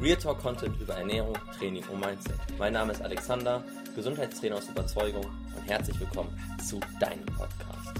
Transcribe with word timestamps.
Real 0.00 0.16
Talk 0.16 0.38
Content 0.38 0.80
über 0.80 0.94
Ernährung, 0.94 1.36
Training 1.58 1.84
und 1.88 1.98
Mindset. 1.98 2.38
Mein 2.56 2.72
Name 2.72 2.92
ist 2.92 3.02
Alexander, 3.02 3.64
Gesundheitstrainer 3.96 4.54
aus 4.54 4.68
Überzeugung 4.68 5.24
und 5.24 5.68
herzlich 5.68 5.98
willkommen 5.98 6.30
zu 6.64 6.78
deinem 7.00 7.26
Podcast. 7.26 7.98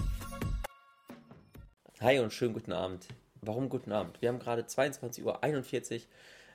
Hi 2.01 2.21
und 2.21 2.33
schönen 2.33 2.55
guten 2.55 2.71
Abend. 2.71 3.09
Warum 3.41 3.69
guten 3.69 3.91
Abend? 3.91 4.23
Wir 4.23 4.29
haben 4.29 4.39
gerade 4.39 4.63
22.41 4.63 5.95
Uhr. 5.95 6.01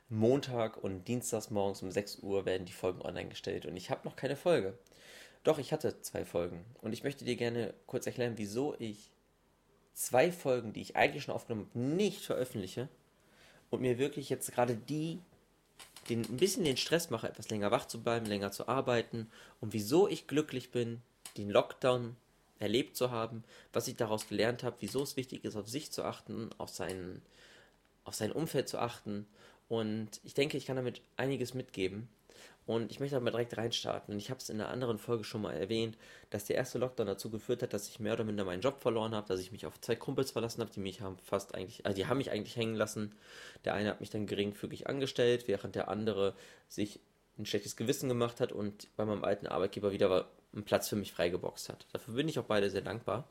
Montag 0.07 0.81
und 0.81 1.09
Dienstags 1.09 1.49
morgens 1.49 1.83
um 1.83 1.91
6 1.91 2.19
Uhr 2.19 2.45
werden 2.45 2.65
die 2.65 2.71
Folgen 2.71 3.01
online 3.01 3.27
gestellt 3.27 3.65
und 3.65 3.75
ich 3.75 3.89
habe 3.89 4.07
noch 4.07 4.15
keine 4.15 4.37
Folge. 4.37 4.77
Doch, 5.43 5.59
ich 5.59 5.73
hatte 5.73 5.99
zwei 5.99 6.23
Folgen 6.23 6.63
und 6.81 6.93
ich 6.93 7.03
möchte 7.03 7.25
dir 7.25 7.35
gerne 7.35 7.73
kurz 7.85 8.05
erklären, 8.05 8.35
wieso 8.37 8.75
ich 8.79 9.11
zwei 9.93 10.31
Folgen, 10.31 10.71
die 10.71 10.81
ich 10.81 10.95
eigentlich 10.95 11.25
schon 11.25 11.35
aufgenommen 11.35 11.67
habe, 11.69 11.79
nicht 11.79 12.23
veröffentliche 12.23 12.87
und 13.71 13.81
mir 13.81 13.97
wirklich 13.97 14.29
jetzt 14.29 14.49
gerade 14.53 14.77
die 14.77 15.19
den, 16.09 16.21
ein 16.21 16.37
bisschen 16.37 16.63
den 16.63 16.77
Stress 16.77 17.09
mache, 17.09 17.27
etwas 17.27 17.49
länger 17.49 17.71
wach 17.71 17.85
zu 17.85 18.01
bleiben, 18.01 18.25
länger 18.25 18.51
zu 18.51 18.67
arbeiten 18.67 19.29
und 19.61 19.73
wieso 19.73 20.07
ich 20.07 20.27
glücklich 20.27 20.71
bin, 20.71 21.01
den 21.37 21.49
Lockdown 21.49 22.15
erlebt 22.59 22.95
zu 22.95 23.11
haben, 23.11 23.43
was 23.73 23.87
ich 23.87 23.95
daraus 23.95 24.27
gelernt 24.27 24.63
habe, 24.63 24.77
wieso 24.79 25.03
es 25.03 25.17
wichtig 25.17 25.43
ist, 25.43 25.55
auf 25.55 25.67
sich 25.67 25.91
zu 25.91 26.03
achten, 26.03 26.49
auf 26.57 26.69
sein, 26.69 27.21
auf 28.03 28.15
sein 28.15 28.31
Umfeld 28.31 28.69
zu 28.69 28.79
achten. 28.79 29.27
Und 29.69 30.21
ich 30.23 30.33
denke, 30.33 30.57
ich 30.57 30.65
kann 30.65 30.75
damit 30.75 31.01
einiges 31.17 31.53
mitgeben. 31.53 32.07
Und 32.65 32.91
ich 32.91 32.99
möchte 32.99 33.17
aber 33.17 33.29
direkt 33.31 33.57
reinstarten. 33.57 34.17
Ich 34.17 34.29
habe 34.29 34.39
es 34.39 34.49
in 34.49 34.61
einer 34.61 34.69
anderen 34.69 34.97
Folge 34.97 35.23
schon 35.25 35.41
mal 35.41 35.53
erwähnt, 35.53 35.97
dass 36.29 36.45
der 36.45 36.55
erste 36.55 36.77
Lockdown 36.79 37.07
dazu 37.07 37.29
geführt 37.29 37.61
hat, 37.61 37.73
dass 37.73 37.89
ich 37.89 37.99
mehr 37.99 38.13
oder 38.13 38.23
minder 38.23 38.45
meinen 38.45 38.61
Job 38.61 38.81
verloren 38.81 39.13
habe, 39.13 39.27
dass 39.27 39.41
ich 39.41 39.51
mich 39.51 39.65
auf 39.65 39.81
zwei 39.81 39.95
Kumpels 39.95 40.31
verlassen 40.31 40.61
habe, 40.61 40.71
die 40.71 40.79
mich 40.79 41.01
haben 41.01 41.17
fast 41.17 41.55
eigentlich, 41.55 41.85
also 41.85 41.95
die 41.95 42.07
haben 42.07 42.17
mich 42.17 42.31
eigentlich 42.31 42.55
hängen 42.55 42.75
lassen. 42.75 43.15
Der 43.65 43.73
eine 43.73 43.89
hat 43.89 43.99
mich 43.99 44.09
dann 44.09 44.27
geringfügig 44.27 44.87
angestellt, 44.87 45.47
während 45.47 45.75
der 45.75 45.89
andere 45.89 46.35
sich 46.69 47.01
ein 47.37 47.45
schlechtes 47.45 47.75
Gewissen 47.75 48.07
gemacht 48.07 48.39
hat 48.39 48.51
und 48.51 48.87
bei 48.95 49.05
meinem 49.05 49.23
alten 49.23 49.47
Arbeitgeber 49.47 49.91
wieder 49.91 50.29
einen 50.53 50.63
Platz 50.63 50.87
für 50.87 50.95
mich 50.95 51.11
freigeboxt 51.11 51.69
hat. 51.69 51.85
Dafür 51.91 52.13
bin 52.13 52.29
ich 52.29 52.39
auch 52.39 52.45
beide 52.45 52.69
sehr 52.69 52.81
dankbar. 52.81 53.27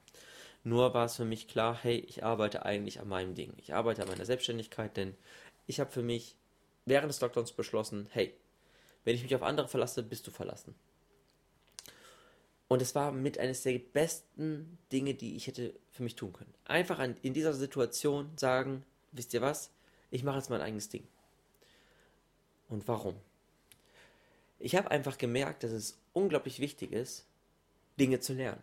Nur 0.64 0.94
war 0.94 1.06
es 1.06 1.16
für 1.16 1.24
mich 1.24 1.48
klar, 1.48 1.78
hey, 1.80 2.04
ich 2.06 2.22
arbeite 2.22 2.64
eigentlich 2.64 3.00
an 3.00 3.08
meinem 3.08 3.34
Ding. 3.34 3.52
Ich 3.56 3.74
arbeite 3.74 4.02
an 4.02 4.08
meiner 4.08 4.24
Selbstständigkeit, 4.24 4.96
denn 4.96 5.14
ich 5.66 5.80
habe 5.80 5.90
für 5.90 6.02
mich 6.02 6.36
während 6.84 7.10
des 7.10 7.20
Lockdowns 7.20 7.52
beschlossen, 7.52 8.08
hey, 8.12 8.34
wenn 9.04 9.14
ich 9.14 9.22
mich 9.22 9.34
auf 9.34 9.42
andere 9.42 9.68
verlasse, 9.68 10.02
bist 10.02 10.26
du 10.26 10.30
verlassen. 10.30 10.74
Und 12.68 12.80
es 12.80 12.94
war 12.94 13.12
mit 13.12 13.38
eines 13.38 13.62
der 13.62 13.78
besten 13.78 14.78
Dinge, 14.90 15.14
die 15.14 15.36
ich 15.36 15.46
hätte 15.46 15.74
für 15.90 16.02
mich 16.02 16.16
tun 16.16 16.32
können. 16.32 16.54
Einfach 16.64 16.98
an, 16.98 17.16
in 17.22 17.34
dieser 17.34 17.52
Situation 17.52 18.30
sagen, 18.36 18.84
wisst 19.10 19.34
ihr 19.34 19.42
was? 19.42 19.70
Ich 20.10 20.24
mache 20.24 20.38
jetzt 20.38 20.48
mein 20.48 20.62
eigenes 20.62 20.88
Ding. 20.88 21.06
Und 22.68 22.88
warum? 22.88 23.16
Ich 24.58 24.74
habe 24.74 24.90
einfach 24.90 25.18
gemerkt, 25.18 25.64
dass 25.64 25.72
es 25.72 25.98
unglaublich 26.12 26.60
wichtig 26.60 26.92
ist, 26.92 27.26
Dinge 27.98 28.20
zu 28.20 28.32
lernen 28.32 28.62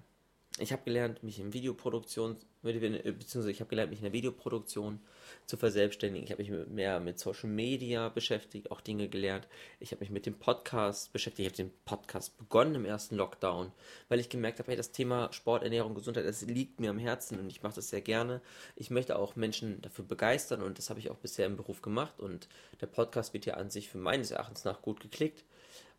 ich 0.60 0.72
habe 0.72 0.84
gelernt, 0.84 1.24
mich 1.24 1.40
in 1.40 1.54
Videoproduktion, 1.54 2.38
beziehungsweise 2.62 3.52
ich 3.52 3.60
habe 3.60 3.70
gelernt, 3.70 3.90
mich 3.90 4.00
in 4.00 4.06
der 4.06 4.14
Videoproduktion 4.14 5.00
zu 5.46 5.58
verselbstständigen. 5.58 6.26
Ich 6.26 6.32
habe 6.32 6.44
mich 6.44 6.68
mehr 6.68 7.00
mit 7.00 7.20
Social 7.20 7.50
Media 7.50 8.10
beschäftigt, 8.10 8.72
auch 8.72 8.82
Dinge 8.82 9.10
gelernt. 9.10 9.48
Ich 9.80 9.92
habe 9.92 10.02
mich 10.02 10.10
mit 10.10 10.26
dem 10.26 10.38
Podcast 10.38 11.14
beschäftigt. 11.14 11.48
Ich 11.48 11.54
habe 11.54 11.70
den 11.70 11.78
Podcast 11.86 12.38
begonnen 12.38 12.76
im 12.76 12.86
ersten 12.86 13.16
Lockdown, 13.16 13.72
weil 14.08 14.20
ich 14.20 14.30
gemerkt 14.30 14.60
habe, 14.60 14.70
hey, 14.70 14.78
das 14.78 14.92
Thema 14.92 15.32
Sport, 15.32 15.64
Ernährung, 15.64 15.96
Gesundheit, 15.96 16.26
das 16.26 16.42
liegt 16.42 16.80
mir 16.80 16.90
am 16.90 17.00
Herzen 17.00 17.40
und 17.40 17.50
ich 17.50 17.64
mache 17.64 17.76
das 17.76 17.90
sehr 17.90 18.02
gerne. 18.02 18.42
Ich 18.76 18.90
möchte 18.90 19.18
auch 19.18 19.36
Menschen 19.36 19.82
dafür 19.82 20.06
begeistern 20.06 20.62
und 20.62 20.78
das 20.78 20.90
habe 20.90 21.00
ich 21.00 21.10
auch 21.10 21.18
bisher 21.18 21.46
im 21.46 21.58
Beruf 21.58 21.82
gemacht 21.82 22.20
und 22.20 22.48
der 22.82 22.88
Podcast 22.88 23.34
wird 23.34 23.46
ja 23.46 23.56
an 23.56 23.70
sich 23.70 23.90
für 23.90 23.98
meines 23.98 24.32
Erachtens 24.32 24.64
nach 24.66 24.82
gut 24.82 25.00
geklickt 25.00 25.44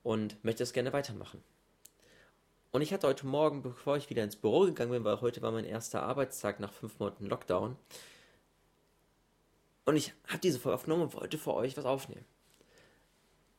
und 0.02 0.42
möchte 0.44 0.62
das 0.62 0.72
gerne 0.72 0.92
weitermachen. 0.92 1.42
Und 2.72 2.82
ich 2.82 2.92
hatte 2.92 3.08
heute 3.08 3.26
Morgen, 3.26 3.62
bevor 3.62 3.96
ich 3.96 4.10
wieder 4.10 4.22
ins 4.22 4.36
Büro 4.36 4.60
gegangen 4.60 4.92
bin, 4.92 5.04
weil 5.04 5.20
heute 5.20 5.42
war 5.42 5.50
mein 5.50 5.64
erster 5.64 6.04
Arbeitstag 6.04 6.60
nach 6.60 6.72
fünf 6.72 6.98
Monaten 7.00 7.26
Lockdown. 7.26 7.76
Und 9.86 9.96
ich 9.96 10.12
habe 10.28 10.38
diese 10.38 10.60
Folge 10.60 10.76
aufgenommen 10.76 11.02
und 11.02 11.14
wollte 11.14 11.36
für 11.36 11.54
euch 11.54 11.76
was 11.76 11.84
aufnehmen. 11.84 12.24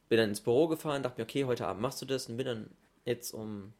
Bin 0.08 0.18
dann 0.18 0.30
ins 0.30 0.40
Büro 0.40 0.68
gefahren, 0.68 1.04
dachte 1.04 1.20
mir, 1.20 1.26
okay, 1.26 1.44
heute 1.44 1.68
Abend 1.68 1.82
machst 1.82 2.02
du 2.02 2.06
das 2.06 2.28
und 2.28 2.38
bin 2.38 2.46
dann 2.46 2.70
jetzt 3.04 3.34
um 3.34 3.74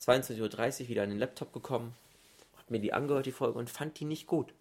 22.30 0.00 0.82
Uhr 0.82 0.88
wieder 0.88 1.02
an 1.02 1.10
den 1.10 1.18
Laptop 1.18 1.52
gekommen, 1.52 1.94
hab 2.56 2.70
mir 2.70 2.78
die 2.78 2.92
angehört, 2.92 3.26
die 3.26 3.32
Folge, 3.32 3.58
und 3.58 3.68
fand 3.68 3.98
die 3.98 4.04
nicht 4.04 4.28
gut. 4.28 4.54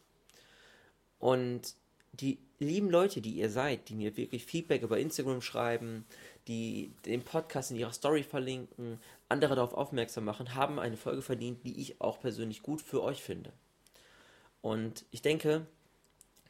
Und 1.19 1.75
die 2.13 2.39
lieben 2.59 2.89
Leute, 2.89 3.21
die 3.21 3.31
ihr 3.31 3.49
seid, 3.49 3.89
die 3.89 3.95
mir 3.95 4.17
wirklich 4.17 4.45
Feedback 4.45 4.81
über 4.81 4.99
Instagram 4.99 5.41
schreiben, 5.41 6.05
die 6.47 6.93
den 7.05 7.23
Podcast 7.23 7.71
in 7.71 7.77
ihrer 7.77 7.93
Story 7.93 8.23
verlinken, 8.23 8.99
andere 9.29 9.55
darauf 9.55 9.73
aufmerksam 9.73 10.25
machen, 10.25 10.55
haben 10.55 10.79
eine 10.79 10.97
Folge 10.97 11.21
verdient, 11.21 11.63
die 11.63 11.79
ich 11.79 12.01
auch 12.01 12.19
persönlich 12.19 12.61
gut 12.63 12.81
für 12.81 13.01
euch 13.03 13.21
finde. 13.21 13.53
Und 14.61 15.05
ich 15.11 15.21
denke, 15.21 15.65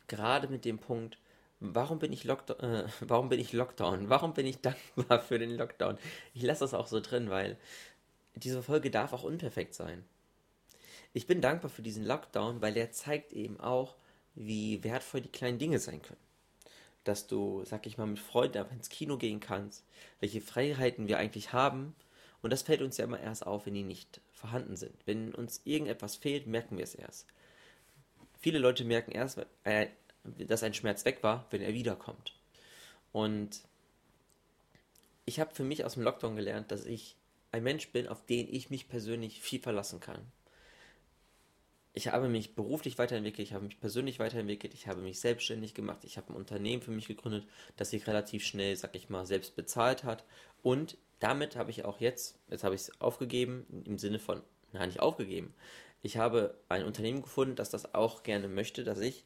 gerade 0.08 0.48
mit 0.48 0.66
dem 0.66 0.80
Punkt, 0.80 1.18
warum 1.60 2.00
bin 2.00 2.12
ich, 2.12 2.24
Lockdown, 2.24 2.60
äh, 2.60 2.88
warum 3.02 3.30
bin 3.30 3.40
ich 3.40 3.54
Lockdown? 3.54 4.10
Warum 4.10 4.34
bin 4.34 4.46
ich 4.46 4.60
dankbar 4.60 5.20
für 5.22 5.40
den 5.40 5.52
Lockdown? 5.58 5.98
Ich 6.34 6.44
lasse 6.44 6.62
das 6.62 6.74
auch 6.74 6.88
so 6.88 7.00
drin, 7.00 7.30
weil 7.30 7.58
diese 8.36 8.64
Folge 8.64 8.92
darf 8.92 9.14
auch 9.14 9.24
unperfekt 9.24 9.74
sein. 9.74 10.04
Ich 11.14 11.28
bin 11.28 11.42
dankbar 11.42 11.70
für 11.70 11.82
diesen 11.82 12.06
Lockdown, 12.06 12.62
weil 12.62 12.74
der 12.74 12.92
zeigt 12.92 13.34
eben 13.34 13.60
auch, 13.60 13.96
wie 14.34 14.82
wertvoll 14.84 15.22
die 15.22 15.30
kleinen 15.30 15.60
Dinge 15.60 15.80
sein 15.80 16.02
können. 16.02 16.20
Dass 17.04 17.28
du, 17.28 17.64
sag 17.66 17.88
ich 17.88 17.98
mal, 17.98 18.08
mit 18.08 18.20
Freude 18.20 18.68
ins 18.72 18.90
Kino 18.90 19.18
gehen 19.18 19.40
kannst, 19.40 19.84
welche 20.20 20.42
Freiheiten 20.42 21.08
wir 21.08 21.18
eigentlich 21.18 21.54
haben. 21.54 21.96
Und 22.42 22.52
das 22.52 22.64
fällt 22.64 22.82
uns 22.82 22.98
ja 22.98 23.06
immer 23.06 23.20
erst 23.20 23.46
auf, 23.46 23.66
wenn 23.66 23.74
die 23.74 23.84
nicht 23.84 24.22
vorhanden 24.32 24.76
sind. 24.76 24.96
Wenn 25.06 25.34
uns 25.34 25.62
irgendetwas 25.64 26.16
fehlt, 26.16 26.48
merken 26.48 26.78
wir 26.78 26.84
es 26.84 26.96
erst. 26.96 27.28
Viele 28.40 28.60
Leute 28.60 28.84
merken 28.84 29.12
erst, 29.12 29.40
äh, 29.64 29.88
dass 30.24 30.64
ein 30.64 30.74
Schmerz 30.74 31.06
weg 31.06 31.22
war, 31.22 31.46
wenn 31.52 31.62
er 31.62 31.74
wiederkommt. 31.74 32.36
Und 33.12 33.62
ich 35.26 35.40
habe 35.40 35.54
für 35.54 35.64
mich 35.64 35.86
aus 35.86 35.94
dem 35.94 36.04
Lockdown 36.04 36.36
gelernt, 36.36 36.72
dass 36.72 36.86
ich 36.86 37.16
ein 37.52 37.64
Mensch 37.64 37.90
bin, 37.90 38.08
auf 38.08 38.26
den 38.26 38.52
ich 38.52 38.70
mich 38.70 38.88
persönlich 38.88 39.42
viel 39.42 39.60
verlassen 39.60 40.00
kann 40.00 40.22
ich 41.94 42.08
habe 42.08 42.30
mich 42.30 42.56
beruflich 42.56 42.98
weiterentwickelt, 42.98 43.48
ich 43.48 43.54
habe 43.54 43.66
mich 43.66 43.80
persönlich 43.80 44.20
weiterentwickelt, 44.20 44.74
ich 44.74 44.88
habe 44.88 45.02
mich 45.02 45.20
selbstständig 45.20 45.74
gemacht, 45.74 46.04
ich 46.04 46.18
habe 46.18 46.32
ein 46.32 46.38
Unternehmen 46.38 46.82
für 46.82 46.92
mich 46.92 47.08
gegründet, 47.08 47.46
das 47.76 47.90
sich 47.90 48.08
relativ 48.08 48.46
schnell, 48.46 48.76
sag 48.78 48.96
ich 48.96 49.10
mal, 49.10 49.26
selbst 49.26 49.56
bezahlt 49.56 50.04
hat. 50.04 50.24
Und 50.64 50.98
damit 51.20 51.56
habe 51.56 51.70
ich 51.70 51.84
auch 51.84 52.00
jetzt, 52.00 52.40
jetzt 52.50 52.64
habe 52.64 52.76
ich 52.76 52.82
es 52.82 53.02
aufgegeben, 53.02 53.66
im 53.86 53.98
Sinne 53.98 54.20
von, 54.20 54.42
nein, 54.72 54.90
nicht 54.90 55.02
aufgegeben. 55.02 55.54
Ich 56.02 56.18
habe 56.18 56.58
ein 56.70 56.86
Unternehmen 56.86 57.22
gefunden, 57.22 57.56
das 57.56 57.70
das 57.70 57.94
auch 57.94 58.24
gerne 58.24 58.48
möchte, 58.48 58.84
dass 58.84 59.00
ich 59.00 59.26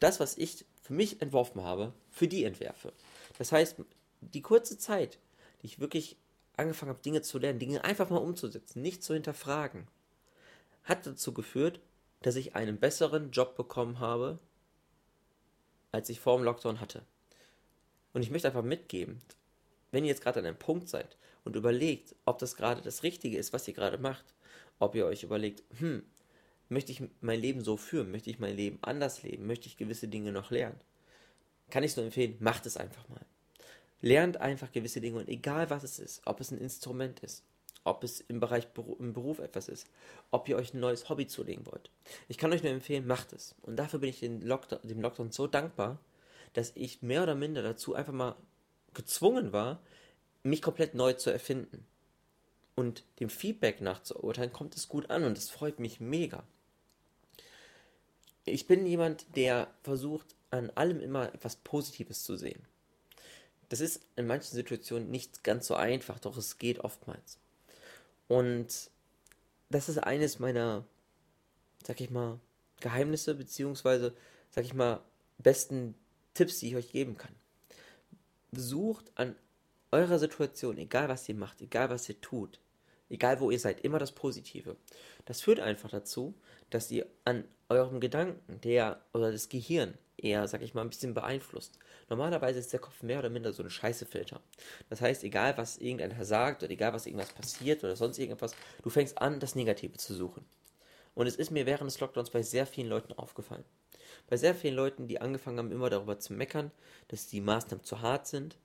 das, 0.00 0.18
was 0.18 0.38
ich 0.38 0.64
für 0.82 0.94
mich 0.94 1.20
entworfen 1.20 1.62
habe, 1.62 1.92
für 2.10 2.26
die 2.26 2.44
entwerfe. 2.44 2.92
Das 3.36 3.52
heißt, 3.52 3.76
die 4.20 4.42
kurze 4.42 4.78
Zeit, 4.78 5.18
die 5.62 5.66
ich 5.66 5.78
wirklich 5.78 6.16
angefangen 6.56 6.90
habe, 6.90 7.02
Dinge 7.02 7.22
zu 7.22 7.38
lernen, 7.38 7.58
Dinge 7.58 7.84
einfach 7.84 8.08
mal 8.10 8.16
umzusetzen, 8.16 8.82
nicht 8.82 9.02
zu 9.02 9.14
hinterfragen, 9.14 9.86
hat 10.84 11.06
dazu 11.06 11.32
geführt, 11.34 11.80
dass 12.22 12.36
ich 12.36 12.54
einen 12.54 12.78
besseren 12.78 13.30
Job 13.30 13.56
bekommen 13.56 14.00
habe, 14.00 14.38
als 15.92 16.08
ich 16.08 16.20
vor 16.20 16.36
dem 16.36 16.44
Lockdown 16.44 16.80
hatte. 16.80 17.02
Und 18.12 18.22
ich 18.22 18.30
möchte 18.30 18.48
einfach 18.48 18.62
mitgeben, 18.62 19.20
wenn 19.90 20.04
ihr 20.04 20.10
jetzt 20.10 20.22
gerade 20.22 20.40
an 20.40 20.46
einem 20.46 20.58
Punkt 20.58 20.88
seid 20.88 21.16
und 21.44 21.56
überlegt, 21.56 22.14
ob 22.24 22.38
das 22.38 22.56
gerade 22.56 22.82
das 22.82 23.02
Richtige 23.02 23.38
ist, 23.38 23.52
was 23.52 23.66
ihr 23.68 23.74
gerade 23.74 23.98
macht, 23.98 24.24
ob 24.78 24.94
ihr 24.94 25.06
euch 25.06 25.22
überlegt, 25.22 25.62
hm, 25.78 26.02
möchte 26.68 26.92
ich 26.92 27.02
mein 27.20 27.40
Leben 27.40 27.62
so 27.62 27.76
führen, 27.76 28.10
möchte 28.10 28.30
ich 28.30 28.38
mein 28.38 28.56
Leben 28.56 28.78
anders 28.82 29.22
leben, 29.22 29.46
möchte 29.46 29.66
ich 29.66 29.76
gewisse 29.76 30.08
Dinge 30.08 30.32
noch 30.32 30.50
lernen, 30.50 30.78
kann 31.70 31.82
ich 31.82 31.92
es 31.92 31.96
nur 31.96 32.06
empfehlen, 32.06 32.36
macht 32.40 32.66
es 32.66 32.76
einfach 32.76 33.08
mal. 33.08 33.24
Lernt 34.00 34.36
einfach 34.36 34.70
gewisse 34.70 35.00
Dinge 35.00 35.18
und 35.18 35.28
egal 35.28 35.70
was 35.70 35.82
es 35.82 35.98
ist, 35.98 36.22
ob 36.24 36.40
es 36.40 36.50
ein 36.50 36.58
Instrument 36.58 37.20
ist, 37.20 37.42
ob 37.88 38.04
es 38.04 38.20
im 38.20 38.40
Bereich 38.40 38.68
im 38.98 39.12
Beruf 39.12 39.38
etwas 39.38 39.68
ist, 39.68 39.88
ob 40.30 40.48
ihr 40.48 40.56
euch 40.56 40.74
ein 40.74 40.80
neues 40.80 41.08
Hobby 41.08 41.26
zulegen 41.26 41.66
wollt. 41.66 41.90
Ich 42.28 42.38
kann 42.38 42.52
euch 42.52 42.62
nur 42.62 42.72
empfehlen, 42.72 43.06
macht 43.06 43.32
es. 43.32 43.54
Und 43.62 43.76
dafür 43.76 43.98
bin 43.98 44.10
ich 44.10 44.20
dem 44.20 44.42
Lockdown, 44.42 44.80
dem 44.82 45.00
Lockdown 45.00 45.32
so 45.32 45.46
dankbar, 45.46 45.98
dass 46.52 46.72
ich 46.74 47.02
mehr 47.02 47.22
oder 47.22 47.34
minder 47.34 47.62
dazu 47.62 47.94
einfach 47.94 48.12
mal 48.12 48.36
gezwungen 48.94 49.52
war, 49.52 49.80
mich 50.42 50.62
komplett 50.62 50.94
neu 50.94 51.12
zu 51.14 51.30
erfinden. 51.30 51.86
Und 52.74 53.04
dem 53.18 53.28
Feedback 53.28 53.80
nachzuurteilen, 53.80 54.52
kommt 54.52 54.76
es 54.76 54.88
gut 54.88 55.10
an 55.10 55.24
und 55.24 55.36
es 55.36 55.50
freut 55.50 55.80
mich 55.80 56.00
mega. 56.00 56.44
Ich 58.44 58.66
bin 58.66 58.86
jemand, 58.86 59.26
der 59.36 59.68
versucht, 59.82 60.36
an 60.50 60.70
allem 60.70 61.00
immer 61.00 61.34
etwas 61.34 61.56
Positives 61.56 62.24
zu 62.24 62.36
sehen. 62.36 62.62
Das 63.68 63.80
ist 63.80 64.00
in 64.16 64.26
manchen 64.26 64.54
Situationen 64.54 65.10
nicht 65.10 65.44
ganz 65.44 65.66
so 65.66 65.74
einfach, 65.74 66.18
doch 66.18 66.36
es 66.36 66.58
geht 66.58 66.80
oftmals. 66.80 67.38
Und 68.28 68.90
das 69.70 69.88
ist 69.88 69.98
eines 69.98 70.38
meiner, 70.38 70.84
sag 71.84 72.00
ich 72.00 72.10
mal, 72.10 72.38
Geheimnisse, 72.80 73.34
beziehungsweise, 73.34 74.14
sag 74.50 74.64
ich 74.64 74.74
mal, 74.74 75.00
besten 75.38 75.94
Tipps, 76.34 76.60
die 76.60 76.68
ich 76.68 76.76
euch 76.76 76.92
geben 76.92 77.16
kann. 77.16 77.34
sucht 78.52 79.10
an 79.16 79.34
eurer 79.90 80.18
Situation, 80.18 80.78
egal 80.78 81.08
was 81.08 81.28
ihr 81.28 81.34
macht, 81.34 81.60
egal 81.60 81.90
was 81.90 82.08
ihr 82.08 82.20
tut, 82.20 82.60
egal 83.08 83.40
wo 83.40 83.50
ihr 83.50 83.58
seid, 83.58 83.80
immer 83.80 83.98
das 83.98 84.12
Positive. 84.12 84.76
Das 85.24 85.40
führt 85.40 85.60
einfach 85.60 85.90
dazu, 85.90 86.34
dass 86.70 86.90
ihr 86.90 87.06
an 87.24 87.44
eurem 87.68 88.00
Gedanken, 88.00 88.60
der 88.60 89.02
oder 89.12 89.32
das 89.32 89.48
Gehirn 89.48 89.94
eher, 90.18 90.46
sag 90.48 90.62
ich 90.62 90.74
mal, 90.74 90.82
ein 90.82 90.90
bisschen 90.90 91.14
beeinflusst. 91.14 91.78
Normalerweise 92.08 92.58
ist 92.58 92.72
der 92.72 92.80
Kopf 92.80 93.02
mehr 93.02 93.18
oder 93.18 93.30
minder 93.30 93.52
so 93.52 93.62
ein 93.62 93.70
Scheißefilter. 93.70 94.40
Das 94.90 95.00
heißt, 95.00 95.24
egal 95.24 95.56
was 95.56 95.78
irgendeiner 95.78 96.24
sagt 96.24 96.62
oder 96.62 96.72
egal 96.72 96.92
was 96.92 97.06
irgendwas 97.06 97.32
passiert 97.32 97.84
oder 97.84 97.96
sonst 97.96 98.18
irgendwas, 98.18 98.54
du 98.82 98.90
fängst 98.90 99.20
an, 99.20 99.40
das 99.40 99.54
Negative 99.54 99.96
zu 99.96 100.14
suchen. 100.14 100.44
Und 101.14 101.26
es 101.26 101.36
ist 101.36 101.50
mir 101.50 101.66
während 101.66 101.90
des 101.90 102.00
Lockdowns 102.00 102.30
bei 102.30 102.42
sehr 102.42 102.66
vielen 102.66 102.88
Leuten 102.88 103.12
aufgefallen. 103.12 103.64
Bei 104.28 104.36
sehr 104.36 104.54
vielen 104.54 104.74
Leuten, 104.74 105.08
die 105.08 105.20
angefangen 105.20 105.58
haben, 105.58 105.72
immer 105.72 105.90
darüber 105.90 106.18
zu 106.18 106.32
meckern, 106.32 106.70
dass 107.08 107.26
die 107.26 107.40
Maßnahmen 107.40 107.84
zu 107.84 108.02
hart 108.02 108.26
sind. 108.26 108.56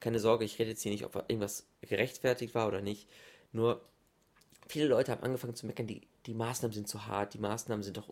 Keine 0.00 0.18
Sorge, 0.18 0.44
ich 0.44 0.58
rede 0.58 0.70
jetzt 0.70 0.82
hier 0.82 0.92
nicht, 0.92 1.04
ob 1.04 1.14
irgendwas 1.14 1.66
gerechtfertigt 1.82 2.54
war 2.54 2.66
oder 2.66 2.80
nicht. 2.80 3.08
Nur 3.52 3.82
viele 4.66 4.86
Leute 4.86 5.12
haben 5.12 5.22
angefangen 5.22 5.54
zu 5.54 5.66
meckern, 5.66 5.86
die, 5.86 6.02
die 6.26 6.34
Maßnahmen 6.34 6.74
sind 6.74 6.88
zu 6.88 7.06
hart, 7.06 7.34
die 7.34 7.38
Maßnahmen 7.38 7.82
sind 7.82 7.98
doch 7.98 8.08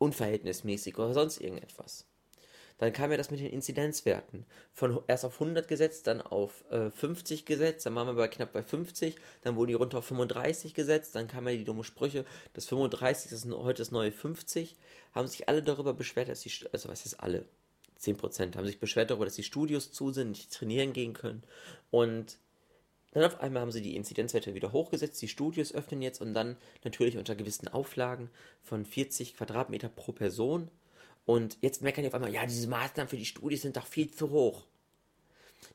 unverhältnismäßig 0.00 0.98
oder 0.98 1.14
sonst 1.14 1.40
irgendetwas. 1.40 2.06
Dann 2.78 2.94
kam 2.94 3.10
ja 3.10 3.18
das 3.18 3.30
mit 3.30 3.40
den 3.40 3.52
Inzidenzwerten. 3.52 4.46
Von 4.72 5.00
erst 5.06 5.26
auf 5.26 5.34
100 5.34 5.68
gesetzt, 5.68 6.06
dann 6.06 6.22
auf 6.22 6.64
äh, 6.70 6.90
50 6.90 7.44
gesetzt, 7.44 7.84
dann 7.84 7.94
waren 7.94 8.06
wir 8.06 8.14
bei 8.14 8.28
knapp 8.28 8.54
bei 8.54 8.62
50, 8.62 9.16
dann 9.42 9.56
wurden 9.56 9.68
die 9.68 9.74
runter 9.74 9.98
auf 9.98 10.06
35 10.06 10.72
gesetzt, 10.72 11.14
dann 11.14 11.28
kamen 11.28 11.48
ja 11.48 11.56
die 11.58 11.64
dummen 11.64 11.84
Sprüche, 11.84 12.24
das 12.54 12.64
35 12.66 13.32
ist 13.32 13.44
heute 13.50 13.82
das 13.82 13.90
neue 13.90 14.12
50, 14.12 14.76
haben 15.12 15.28
sich 15.28 15.46
alle 15.46 15.62
darüber 15.62 15.92
beschwert, 15.92 16.30
dass 16.30 16.40
die, 16.40 16.50
also 16.72 16.88
was 16.88 17.04
ist 17.04 17.20
alle? 17.20 17.44
10% 18.00 18.56
haben 18.56 18.66
sich 18.66 18.80
beschwert 18.80 19.10
darüber, 19.10 19.26
dass 19.26 19.34
die 19.34 19.42
Studios 19.42 19.92
zu 19.92 20.10
sind, 20.10 20.30
nicht 20.30 20.50
trainieren 20.50 20.94
gehen 20.94 21.12
können 21.12 21.42
und 21.90 22.38
dann 23.12 23.24
auf 23.24 23.40
einmal 23.40 23.62
haben 23.62 23.72
sie 23.72 23.82
die 23.82 23.96
Inzidenzwerte 23.96 24.54
wieder 24.54 24.72
hochgesetzt, 24.72 25.20
die 25.20 25.28
Studios 25.28 25.72
öffnen 25.72 26.02
jetzt 26.02 26.20
und 26.20 26.34
dann 26.34 26.56
natürlich 26.84 27.16
unter 27.16 27.34
gewissen 27.34 27.68
Auflagen 27.68 28.30
von 28.62 28.84
40 28.84 29.36
Quadratmeter 29.36 29.88
pro 29.88 30.12
Person. 30.12 30.70
Und 31.26 31.58
jetzt 31.60 31.82
meckern 31.82 32.02
die 32.02 32.08
auf 32.08 32.14
einmal, 32.14 32.32
ja, 32.32 32.46
diese 32.46 32.68
Maßnahmen 32.68 33.08
für 33.08 33.16
die 33.16 33.24
Studios 33.24 33.62
sind 33.62 33.76
doch 33.76 33.86
viel 33.86 34.10
zu 34.10 34.30
hoch. 34.30 34.64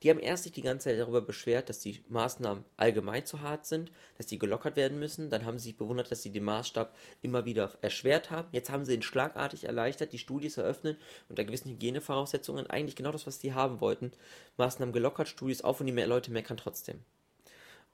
Die 0.02 0.10
haben 0.10 0.20
erst 0.20 0.44
sich 0.44 0.52
die 0.52 0.62
ganze 0.62 0.90
Zeit 0.90 1.00
darüber 1.00 1.22
beschwert, 1.22 1.70
dass 1.70 1.80
die 1.80 2.04
Maßnahmen 2.10 2.66
allgemein 2.76 3.26
zu 3.26 3.42
hart 3.42 3.66
sind, 3.66 3.92
dass 4.18 4.26
die 4.26 4.40
gelockert 4.40 4.76
werden 4.76 5.00
müssen. 5.00 5.30
Dann 5.30 5.46
haben 5.46 5.60
sie 5.60 5.70
sich 5.70 5.78
bewundert, 5.78 6.12
dass 6.12 6.24
sie 6.24 6.32
den 6.32 6.44
Maßstab 6.44 6.96
immer 7.22 7.46
wieder 7.46 7.78
erschwert 7.82 8.32
haben. 8.32 8.48
Jetzt 8.52 8.72
haben 8.72 8.86
sie 8.86 8.96
ihn 8.96 9.04
schlagartig 9.04 9.66
erleichtert, 9.66 10.12
die 10.14 10.18
Studios 10.18 10.58
eröffnen 10.58 10.98
unter 11.30 11.44
gewissen 11.44 11.72
Hygienevoraussetzungen. 11.72 12.68
Eigentlich 12.68 12.96
genau 12.96 13.12
das, 13.12 13.28
was 13.28 13.40
sie 13.40 13.54
haben 13.54 13.80
wollten. 13.82 14.12
Maßnahmen 14.58 14.94
gelockert, 14.94 15.28
Studios 15.28 15.62
auf 15.62 15.80
und 15.80 15.86
die 15.86 15.94
mehr 15.94 16.08
Leute 16.08 16.32
meckern 16.32 16.58
trotzdem. 16.58 17.00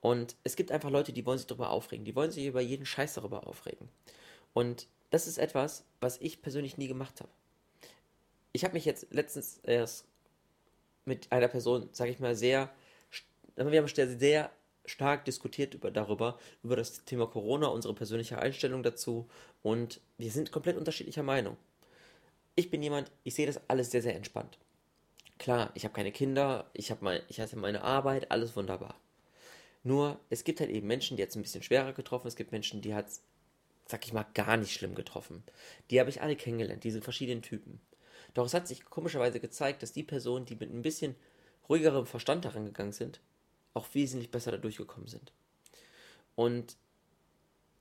Und 0.01 0.35
es 0.43 0.55
gibt 0.55 0.71
einfach 0.71 0.89
Leute, 0.89 1.13
die 1.13 1.25
wollen 1.25 1.37
sich 1.37 1.47
darüber 1.47 1.69
aufregen. 1.69 2.05
Die 2.05 2.15
wollen 2.15 2.31
sich 2.31 2.45
über 2.45 2.61
jeden 2.61 2.85
Scheiß 2.85 3.13
darüber 3.13 3.47
aufregen. 3.47 3.87
Und 4.53 4.87
das 5.11 5.27
ist 5.27 5.37
etwas, 5.37 5.85
was 5.99 6.19
ich 6.19 6.41
persönlich 6.41 6.77
nie 6.77 6.87
gemacht 6.87 7.21
habe. 7.21 7.31
Ich 8.51 8.63
habe 8.63 8.73
mich 8.73 8.85
jetzt 8.85 9.07
letztens 9.11 9.59
erst 9.63 10.05
mit 11.05 11.31
einer 11.31 11.47
Person, 11.47 11.89
sage 11.91 12.11
ich 12.11 12.19
mal, 12.19 12.35
sehr, 12.35 12.69
wir 13.55 13.81
haben 13.81 13.87
sehr 13.87 14.51
stark 14.85 15.25
diskutiert 15.25 15.73
über, 15.73 15.91
darüber, 15.91 16.37
über 16.63 16.75
das 16.75 17.05
Thema 17.05 17.27
Corona, 17.27 17.67
unsere 17.67 17.93
persönliche 17.93 18.39
Einstellung 18.39 18.83
dazu 18.83 19.27
und 19.61 20.01
wir 20.17 20.31
sind 20.31 20.51
komplett 20.51 20.77
unterschiedlicher 20.77 21.23
Meinung. 21.23 21.57
Ich 22.55 22.69
bin 22.69 22.83
jemand, 22.83 23.11
ich 23.23 23.35
sehe 23.35 23.45
das 23.45 23.61
alles 23.69 23.91
sehr, 23.91 24.01
sehr 24.01 24.15
entspannt. 24.15 24.57
Klar, 25.37 25.71
ich 25.75 25.85
habe 25.85 25.93
keine 25.93 26.11
Kinder, 26.11 26.69
ich 26.73 26.91
habe 26.91 27.03
mein, 27.03 27.21
ich 27.29 27.39
meine 27.55 27.83
Arbeit, 27.83 28.31
alles 28.31 28.55
wunderbar. 28.55 28.95
Nur, 29.83 30.19
es 30.29 30.43
gibt 30.43 30.59
halt 30.59 30.69
eben 30.69 30.87
Menschen, 30.87 31.17
die 31.17 31.23
hat 31.23 31.29
es 31.29 31.35
ein 31.35 31.41
bisschen 31.41 31.63
schwerer 31.63 31.93
getroffen. 31.93 32.27
Es 32.27 32.35
gibt 32.35 32.51
Menschen, 32.51 32.81
die 32.81 32.93
hat 32.93 33.07
es, 33.07 33.23
sag 33.87 34.05
ich 34.05 34.13
mal, 34.13 34.25
gar 34.33 34.57
nicht 34.57 34.73
schlimm 34.73 34.95
getroffen. 34.95 35.43
Die 35.89 35.99
habe 35.99 36.09
ich 36.09 36.21
alle 36.21 36.35
kennengelernt, 36.35 36.83
diese 36.83 37.01
verschiedenen 37.01 37.41
Typen. 37.41 37.81
Doch 38.33 38.45
es 38.45 38.53
hat 38.53 38.67
sich 38.67 38.85
komischerweise 38.85 39.39
gezeigt, 39.39 39.81
dass 39.83 39.91
die 39.91 40.03
Personen, 40.03 40.45
die 40.45 40.55
mit 40.55 40.71
ein 40.71 40.83
bisschen 40.83 41.15
ruhigerem 41.67 42.05
Verstand 42.05 42.45
daran 42.45 42.65
gegangen 42.65 42.93
sind, 42.93 43.19
auch 43.73 43.87
wesentlich 43.93 44.31
besser 44.31 44.51
da 44.51 44.57
durchgekommen 44.57 45.07
sind. 45.07 45.31
Und 46.35 46.77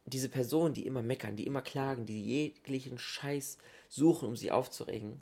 diese 0.06 0.28
Personen, 0.28 0.74
die 0.74 0.86
immer 0.86 1.02
meckern, 1.02 1.36
die 1.36 1.46
immer 1.46 1.62
klagen, 1.62 2.06
die 2.06 2.22
jeglichen 2.22 2.98
Scheiß 2.98 3.58
suchen, 3.88 4.28
um 4.28 4.36
sie 4.36 4.50
aufzuregen, 4.50 5.20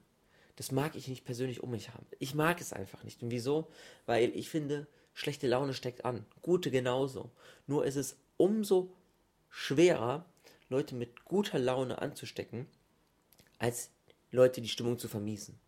das 0.56 0.72
mag 0.72 0.96
ich 0.96 1.08
nicht 1.08 1.24
persönlich 1.24 1.62
um 1.62 1.70
mich 1.70 1.90
haben. 1.90 2.06
Ich 2.18 2.34
mag 2.34 2.60
es 2.60 2.72
einfach 2.72 3.04
nicht. 3.04 3.22
Und 3.22 3.30
wieso? 3.30 3.68
Weil 4.06 4.30
ich 4.34 4.50
finde, 4.50 4.88
Schlechte 5.18 5.48
Laune 5.48 5.74
steckt 5.74 6.04
an. 6.04 6.24
Gute 6.42 6.70
genauso. 6.70 7.32
Nur 7.66 7.84
ist 7.84 7.96
es 7.96 8.16
umso 8.36 8.94
schwerer, 9.50 10.24
Leute 10.68 10.94
mit 10.94 11.24
guter 11.24 11.58
Laune 11.58 12.00
anzustecken, 12.00 12.68
als 13.58 13.90
Leute 14.30 14.60
die 14.60 14.68
Stimmung 14.68 14.96
zu 14.96 15.08
vermiesen. 15.08 15.58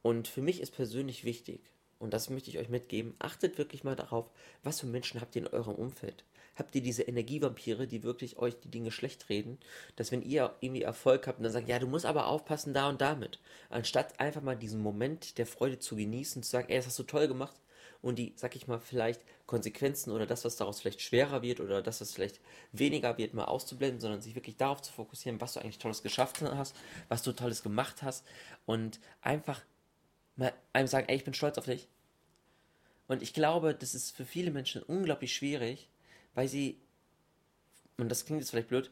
Und 0.00 0.28
für 0.28 0.42
mich 0.42 0.60
ist 0.60 0.70
persönlich 0.70 1.24
wichtig, 1.24 1.58
und 1.98 2.14
das 2.14 2.30
möchte 2.30 2.48
ich 2.48 2.58
euch 2.58 2.68
mitgeben, 2.68 3.16
achtet 3.18 3.58
wirklich 3.58 3.82
mal 3.82 3.96
darauf, 3.96 4.30
was 4.62 4.78
für 4.78 4.86
Menschen 4.86 5.20
habt 5.20 5.34
ihr 5.34 5.42
in 5.42 5.48
eurem 5.48 5.74
Umfeld. 5.74 6.22
Habt 6.54 6.72
ihr 6.76 6.82
diese 6.82 7.02
Energievampire, 7.02 7.88
die 7.88 8.04
wirklich 8.04 8.38
euch 8.38 8.54
die 8.60 8.70
Dinge 8.70 8.92
schlecht 8.92 9.28
reden, 9.28 9.58
dass 9.96 10.12
wenn 10.12 10.22
ihr 10.22 10.54
irgendwie 10.60 10.82
Erfolg 10.82 11.26
habt 11.26 11.38
und 11.38 11.42
dann 11.42 11.52
sagt, 11.52 11.68
ja, 11.68 11.80
du 11.80 11.88
musst 11.88 12.06
aber 12.06 12.28
aufpassen 12.28 12.74
da 12.74 12.88
und 12.90 13.00
damit, 13.00 13.40
anstatt 13.70 14.20
einfach 14.20 14.42
mal 14.42 14.56
diesen 14.56 14.80
Moment 14.80 15.36
der 15.36 15.46
Freude 15.46 15.80
zu 15.80 15.96
genießen, 15.96 16.44
zu 16.44 16.48
sagen, 16.48 16.68
ey, 16.68 16.76
das 16.76 16.86
hast 16.86 16.98
du 17.00 17.02
toll 17.02 17.26
gemacht, 17.26 17.56
und 18.02 18.18
die, 18.18 18.32
sag 18.36 18.56
ich 18.56 18.66
mal, 18.66 18.78
vielleicht 18.78 19.22
Konsequenzen 19.46 20.12
oder 20.12 20.26
das, 20.26 20.44
was 20.44 20.56
daraus 20.56 20.80
vielleicht 20.80 21.00
schwerer 21.00 21.42
wird 21.42 21.60
oder 21.60 21.82
das, 21.82 22.00
was 22.00 22.12
vielleicht 22.12 22.40
weniger 22.72 23.18
wird, 23.18 23.34
mal 23.34 23.44
auszublenden, 23.44 24.00
sondern 24.00 24.20
sich 24.20 24.34
wirklich 24.34 24.56
darauf 24.56 24.82
zu 24.82 24.92
fokussieren, 24.92 25.40
was 25.40 25.54
du 25.54 25.60
eigentlich 25.60 25.78
Tolles 25.78 26.02
geschafft 26.02 26.42
hast, 26.42 26.76
was 27.08 27.22
du 27.22 27.32
Tolles 27.32 27.62
gemacht 27.62 28.02
hast 28.02 28.24
und 28.64 29.00
einfach 29.20 29.62
mal 30.36 30.52
einem 30.72 30.88
sagen, 30.88 31.08
ey, 31.08 31.16
ich 31.16 31.24
bin 31.24 31.34
stolz 31.34 31.58
auf 31.58 31.64
dich. 31.64 31.88
Und 33.08 33.22
ich 33.22 33.32
glaube, 33.32 33.74
das 33.74 33.94
ist 33.94 34.10
für 34.14 34.24
viele 34.24 34.50
Menschen 34.50 34.82
unglaublich 34.82 35.34
schwierig, 35.34 35.88
weil 36.34 36.48
sie, 36.48 36.80
und 37.96 38.08
das 38.08 38.24
klingt 38.24 38.40
jetzt 38.40 38.50
vielleicht 38.50 38.68
blöd, 38.68 38.90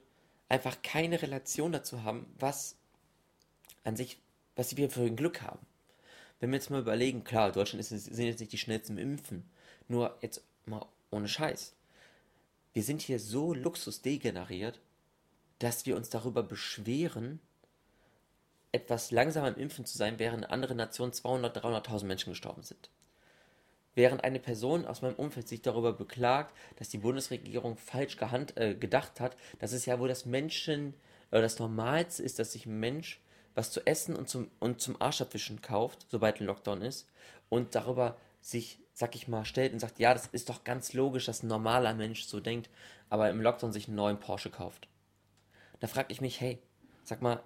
einfach 0.49 0.83
keine 0.83 1.21
Relation 1.21 1.73
dazu 1.73 2.05
haben, 2.05 2.33
was 2.39 2.77
an 3.83 3.97
sich, 3.97 4.19
was 4.57 4.71
sie 4.71 4.89
für 4.89 5.03
ein 5.03 5.17
Glück 5.17 5.43
haben 5.43 5.67
wenn 6.45 6.51
wir 6.51 6.59
jetzt 6.59 6.69
mal 6.69 6.83
überlegen, 6.83 7.25
klar, 7.25 7.53
Deutschland 7.53 7.81
ist, 7.81 7.89
sind 7.89 8.27
jetzt 8.27 8.41
nicht 8.41 8.53
die 8.53 8.59
schnellsten 8.59 8.99
im 8.99 9.13
Impfen, 9.13 9.49
nur 9.89 10.19
jetzt 10.21 10.45
mal 10.67 10.85
ohne 11.11 11.27
Scheiß. 11.27 11.73
Wir 12.75 12.83
sind 12.83 13.01
hier 13.01 13.19
so 13.19 13.55
luxusdegeneriert, 13.55 14.79
dass 15.59 15.87
wir 15.87 15.97
uns 15.97 16.11
darüber 16.11 16.43
beschweren, 16.43 17.41
etwas 18.73 19.11
langsamer 19.11 19.49
im 19.49 19.57
Impfen 19.57 19.87
zu 19.87 19.97
sein, 19.97 20.19
während 20.19 20.45
in 20.45 20.51
anderen 20.51 20.77
Nationen 20.77 21.15
200, 21.15 21.65
300.000 21.65 22.05
Menschen 22.05 22.31
gestorben 22.35 22.63
sind. 22.63 22.91
Während 23.95 24.23
eine 24.23 24.39
Person 24.39 24.85
aus 24.85 25.01
meinem 25.01 25.15
Umfeld 25.15 25.49
sich 25.49 25.63
darüber 25.63 25.95
beklagt, 25.95 26.55
dass 26.77 26.91
die 26.91 26.99
Bundesregierung 26.99 27.79
falsch 27.79 28.19
gehand, 28.19 28.55
äh, 28.59 28.75
gedacht 28.75 29.19
hat, 29.19 29.35
dass 29.61 29.73
es 29.73 29.87
ja 29.87 29.99
wohl 29.99 30.09
das 30.09 30.27
Menschen, 30.27 30.93
äh, 31.31 31.41
das 31.41 31.59
Normalste 31.59 32.23
ist, 32.23 32.39
dass 32.39 32.53
sich 32.53 32.67
ein 32.67 32.79
Mensch 32.79 33.23
was 33.55 33.71
zu 33.71 33.87
essen 33.87 34.17
und 34.17 34.29
zum, 34.29 34.51
und 34.59 34.81
zum 34.81 35.01
Arsch 35.01 35.21
abwischen 35.21 35.63
kauft, 35.63 36.07
sobald 36.11 36.41
ein 36.41 36.47
Lockdown 36.47 36.83
ist, 36.83 37.09
und 37.49 37.75
darüber 37.75 38.17
sich, 38.41 38.79
sag 38.93 39.15
ich 39.15 39.29
mal, 39.29 39.45
stellt 39.45 39.73
und 39.73 39.79
sagt, 39.79 39.99
ja, 39.99 40.13
das 40.13 40.27
ist 40.27 40.49
doch 40.49 40.65
ganz 40.65 40.93
logisch, 40.93 41.27
dass 41.27 41.43
ein 41.43 41.49
normaler 41.49 41.95
Mensch 41.95 42.25
so 42.25 42.41
denkt, 42.41 42.69
aber 43.09 43.31
im 43.31 43.41
Lockdown 43.41 43.73
sich 43.73 43.87
einen 43.87 43.97
neuen 43.97 44.19
Porsche 44.19 44.51
kauft. 44.51 44.89
Da 45.81 45.87
frage 45.87 46.13
ich 46.13 46.21
mich, 46.21 46.41
hey, 46.41 46.59
sag 47.05 47.23
mal, 47.23 47.43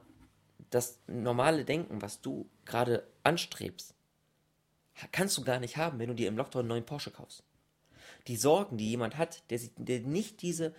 das 0.71 0.99
normale 1.07 1.65
Denken, 1.65 2.03
was 2.03 2.21
du 2.21 2.49
gerade 2.65 3.07
anstrebst, 3.23 3.95
kannst 5.13 5.37
du 5.37 5.45
gar 5.45 5.61
nicht 5.61 5.77
haben, 5.77 5.99
wenn 5.99 6.09
du 6.09 6.15
dir 6.15 6.29
im 6.29 6.37
Lockdown 6.37 6.61
einen 6.61 6.69
neuen 6.69 6.87
Porsche 6.87 7.11
kaufst. 7.11 7.43
Die 8.27 8.37
Sorgen, 8.37 8.77
die 8.77 8.91
jemand 8.91 9.17
hat, 9.17 9.43
der, 9.51 9.61
der 9.77 10.01
nicht 10.01 10.43
diese 10.43 10.75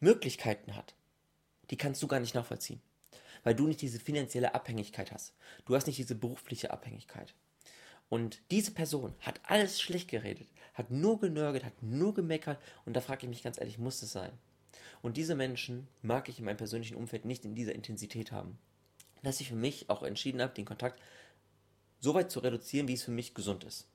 Möglichkeiten 0.00 0.74
hat, 0.74 0.94
die 1.70 1.76
kannst 1.76 2.02
du 2.02 2.08
gar 2.08 2.20
nicht 2.20 2.34
nachvollziehen 2.34 2.80
weil 3.46 3.54
du 3.54 3.68
nicht 3.68 3.80
diese 3.80 4.00
finanzielle 4.00 4.56
Abhängigkeit 4.56 5.12
hast. 5.12 5.32
Du 5.66 5.76
hast 5.76 5.86
nicht 5.86 6.00
diese 6.00 6.16
berufliche 6.16 6.72
Abhängigkeit. 6.72 7.32
Und 8.08 8.40
diese 8.50 8.72
Person 8.72 9.14
hat 9.20 9.38
alles 9.44 9.80
schlecht 9.80 10.10
geredet, 10.10 10.48
hat 10.74 10.90
nur 10.90 11.20
genörgelt, 11.20 11.64
hat 11.64 11.80
nur 11.80 12.12
gemeckert 12.12 12.60
und 12.86 12.96
da 12.96 13.00
frage 13.00 13.22
ich 13.22 13.28
mich 13.28 13.44
ganz 13.44 13.60
ehrlich, 13.60 13.78
muss 13.78 14.02
es 14.02 14.10
sein? 14.10 14.32
Und 15.00 15.16
diese 15.16 15.36
Menschen 15.36 15.86
mag 16.02 16.28
ich 16.28 16.40
in 16.40 16.44
meinem 16.44 16.56
persönlichen 16.56 16.96
Umfeld 16.96 17.24
nicht 17.24 17.44
in 17.44 17.54
dieser 17.54 17.76
Intensität 17.76 18.32
haben. 18.32 18.58
Dass 19.22 19.40
ich 19.40 19.50
für 19.50 19.54
mich 19.54 19.90
auch 19.90 20.02
entschieden 20.02 20.42
habe, 20.42 20.52
den 20.52 20.64
Kontakt 20.64 21.00
so 22.00 22.14
weit 22.14 22.32
zu 22.32 22.40
reduzieren, 22.40 22.88
wie 22.88 22.94
es 22.94 23.04
für 23.04 23.12
mich 23.12 23.32
gesund 23.32 23.62
ist 23.62 23.86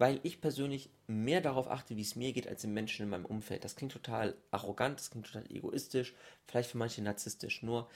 weil 0.00 0.18
ich 0.24 0.40
persönlich 0.40 0.90
mehr 1.06 1.40
darauf 1.40 1.70
achte, 1.70 1.96
wie 1.96 2.02
es 2.02 2.16
mir 2.16 2.32
geht, 2.32 2.48
als 2.48 2.62
den 2.62 2.72
Menschen 2.72 3.04
in 3.04 3.10
meinem 3.10 3.26
Umfeld. 3.26 3.64
Das 3.64 3.76
klingt 3.76 3.92
total 3.92 4.34
arrogant, 4.50 4.98
das 4.98 5.10
klingt 5.10 5.26
total 5.26 5.44
egoistisch, 5.50 6.14
vielleicht 6.46 6.70
für 6.70 6.78
manche 6.78 7.02
narzisstisch. 7.02 7.62
Nur 7.62 7.88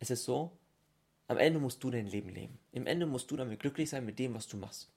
es 0.00 0.10
ist 0.10 0.24
so, 0.24 0.52
Am 1.28 1.38
Ende 1.38 1.60
musst 1.60 1.82
du 1.82 1.90
dein 1.90 2.06
Leben 2.08 2.28
leben. 2.28 2.58
Im 2.72 2.86
Ende 2.86 3.06
musst 3.06 3.30
du 3.30 3.36
damit 3.36 3.60
glücklich 3.60 3.88
sein 3.88 4.04
mit 4.04 4.18
dem, 4.18 4.34
was 4.34 4.48
du 4.48 4.58
machst. 4.58 4.90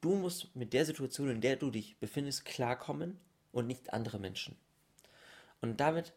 Du 0.00 0.14
musst 0.14 0.54
mit 0.54 0.72
der 0.72 0.84
Situation, 0.84 1.28
in 1.28 1.40
der 1.40 1.56
du 1.56 1.70
dich 1.70 1.98
befindest, 1.98 2.44
klarkommen 2.44 3.18
und 3.50 3.66
nicht 3.66 3.92
andere 3.92 4.20
Menschen. 4.20 4.56
Und 5.60 5.80
damit 5.80 6.12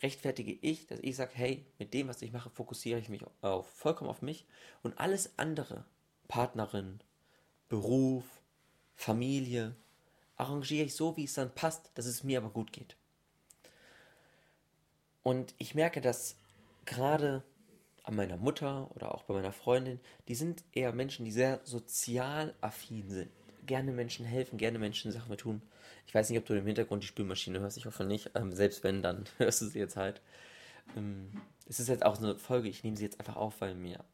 rechtfertige 0.00 0.52
ich, 0.62 0.86
dass 0.86 1.00
ich 1.00 1.16
sage, 1.16 1.32
hey, 1.34 1.66
mit 1.78 1.92
dem, 1.92 2.08
was 2.08 2.22
ich 2.22 2.32
mache, 2.32 2.48
fokussiere 2.48 2.98
ich 2.98 3.10
mich 3.10 3.22
auf, 3.42 3.68
vollkommen 3.68 4.08
auf 4.08 4.22
mich 4.22 4.46
und 4.82 4.98
alles 4.98 5.38
andere, 5.38 5.84
Partnerin, 6.28 7.00
Beruf, 7.68 8.37
Familie, 8.98 9.76
arrangiere 10.36 10.84
ich 10.84 10.94
so, 10.94 11.16
wie 11.16 11.24
es 11.24 11.34
dann 11.34 11.54
passt, 11.54 11.92
dass 11.94 12.04
es 12.04 12.24
mir 12.24 12.38
aber 12.38 12.50
gut 12.50 12.72
geht. 12.72 12.96
Und 15.22 15.54
ich 15.56 15.76
merke, 15.76 16.00
dass 16.00 16.36
gerade 16.84 17.44
an 18.02 18.16
meiner 18.16 18.36
Mutter 18.36 18.90
oder 18.96 19.14
auch 19.14 19.22
bei 19.22 19.34
meiner 19.34 19.52
Freundin, 19.52 20.00
die 20.26 20.34
sind 20.34 20.64
eher 20.72 20.92
Menschen, 20.92 21.24
die 21.24 21.30
sehr 21.30 21.60
sozial 21.62 22.54
affin 22.60 23.08
sind. 23.08 23.30
Gerne 23.66 23.92
Menschen 23.92 24.26
helfen, 24.26 24.58
gerne 24.58 24.80
Menschen 24.80 25.12
Sachen 25.12 25.36
tun. 25.36 25.62
Ich 26.08 26.14
weiß 26.14 26.28
nicht, 26.28 26.38
ob 26.38 26.46
du 26.46 26.54
im 26.54 26.66
Hintergrund 26.66 27.04
die 27.04 27.06
Spülmaschine 27.06 27.60
hörst, 27.60 27.76
ich 27.76 27.86
hoffe 27.86 28.04
nicht. 28.04 28.32
Ähm, 28.34 28.52
selbst 28.52 28.82
wenn, 28.82 29.00
dann 29.00 29.26
hörst 29.38 29.60
du 29.60 29.66
sie 29.66 29.78
jetzt 29.78 29.96
halt. 29.96 30.20
Ähm, 30.96 31.30
es 31.68 31.78
ist 31.78 31.88
jetzt 31.88 32.04
auch 32.04 32.18
eine 32.18 32.36
Folge, 32.36 32.68
ich 32.68 32.82
nehme 32.82 32.96
sie 32.96 33.04
jetzt 33.04 33.20
einfach 33.20 33.36
auf, 33.36 33.60
weil 33.60 33.76
mir 33.76 34.04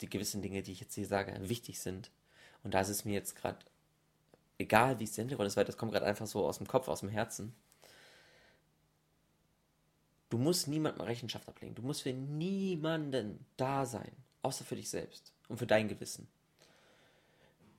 die 0.00 0.10
gewissen 0.10 0.42
Dinge, 0.42 0.62
die 0.62 0.72
ich 0.72 0.80
jetzt 0.80 0.94
hier 0.94 1.06
sage, 1.06 1.32
wichtig 1.48 1.78
sind. 1.78 2.10
Und 2.64 2.74
da 2.74 2.80
ist 2.80 2.88
es 2.88 3.04
mir 3.04 3.14
jetzt 3.14 3.36
gerade 3.36 3.58
egal, 4.58 4.98
wie 4.98 5.04
es 5.04 5.12
der 5.12 5.22
Hintergrund 5.22 5.48
ist, 5.48 5.56
weil 5.56 5.64
das 5.64 5.76
kommt 5.76 5.92
gerade 5.92 6.06
einfach 6.06 6.26
so 6.26 6.46
aus 6.46 6.58
dem 6.58 6.66
Kopf, 6.66 6.88
aus 6.88 7.00
dem 7.00 7.08
Herzen. 7.08 7.54
Du 10.28 10.38
musst 10.38 10.68
niemandem 10.68 11.02
Rechenschaft 11.02 11.48
ablegen. 11.48 11.74
Du 11.74 11.82
musst 11.82 12.02
für 12.02 12.12
niemanden 12.12 13.44
da 13.56 13.86
sein, 13.86 14.10
außer 14.42 14.64
für 14.64 14.76
dich 14.76 14.90
selbst 14.90 15.32
und 15.48 15.58
für 15.58 15.66
dein 15.66 15.88
Gewissen. 15.88 16.26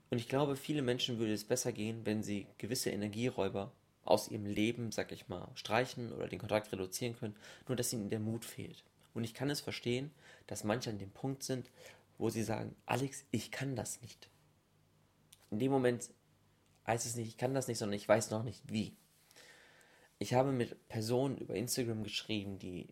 Und 0.09 0.19
ich 0.19 0.29
glaube, 0.29 0.55
viele 0.55 0.81
Menschen 0.81 1.19
würde 1.19 1.33
es 1.33 1.43
besser 1.43 1.73
gehen, 1.73 2.05
wenn 2.05 2.23
sie 2.23 2.47
gewisse 2.57 2.91
Energieräuber 2.91 3.73
aus 4.05 4.29
ihrem 4.29 4.45
Leben, 4.45 4.91
sag 4.91 5.11
ich 5.11 5.27
mal, 5.27 5.49
streichen 5.55 6.13
oder 6.13 6.29
den 6.29 6.39
Kontakt 6.39 6.71
reduzieren 6.71 7.17
können, 7.17 7.35
nur 7.67 7.75
dass 7.75 7.91
ihnen 7.91 8.09
der 8.09 8.21
Mut 8.21 8.45
fehlt. 8.45 8.85
Und 9.13 9.25
ich 9.25 9.33
kann 9.33 9.49
es 9.49 9.59
verstehen, 9.59 10.11
dass 10.45 10.63
manche 10.63 10.89
an 10.89 10.99
dem 10.99 11.11
Punkt 11.11 11.43
sind, 11.43 11.69
wo 12.17 12.29
sie 12.29 12.43
sagen, 12.43 12.75
Alex, 12.85 13.25
ich 13.31 13.51
kann 13.51 13.75
das 13.75 14.01
nicht. 14.01 14.29
In 15.51 15.59
dem 15.59 15.71
Moment 15.71 16.09
heißt 16.87 17.05
es 17.05 17.15
nicht, 17.15 17.27
ich 17.27 17.37
kann 17.37 17.53
das 17.53 17.67
nicht, 17.67 17.77
sondern 17.77 17.97
ich 17.97 18.07
weiß 18.07 18.31
noch 18.31 18.43
nicht 18.43 18.63
wie. 18.71 18.95
Ich 20.19 20.33
habe 20.33 20.51
mit 20.51 20.87
Personen 20.87 21.37
über 21.37 21.53
Instagram 21.53 22.03
geschrieben, 22.03 22.57
die, 22.57 22.87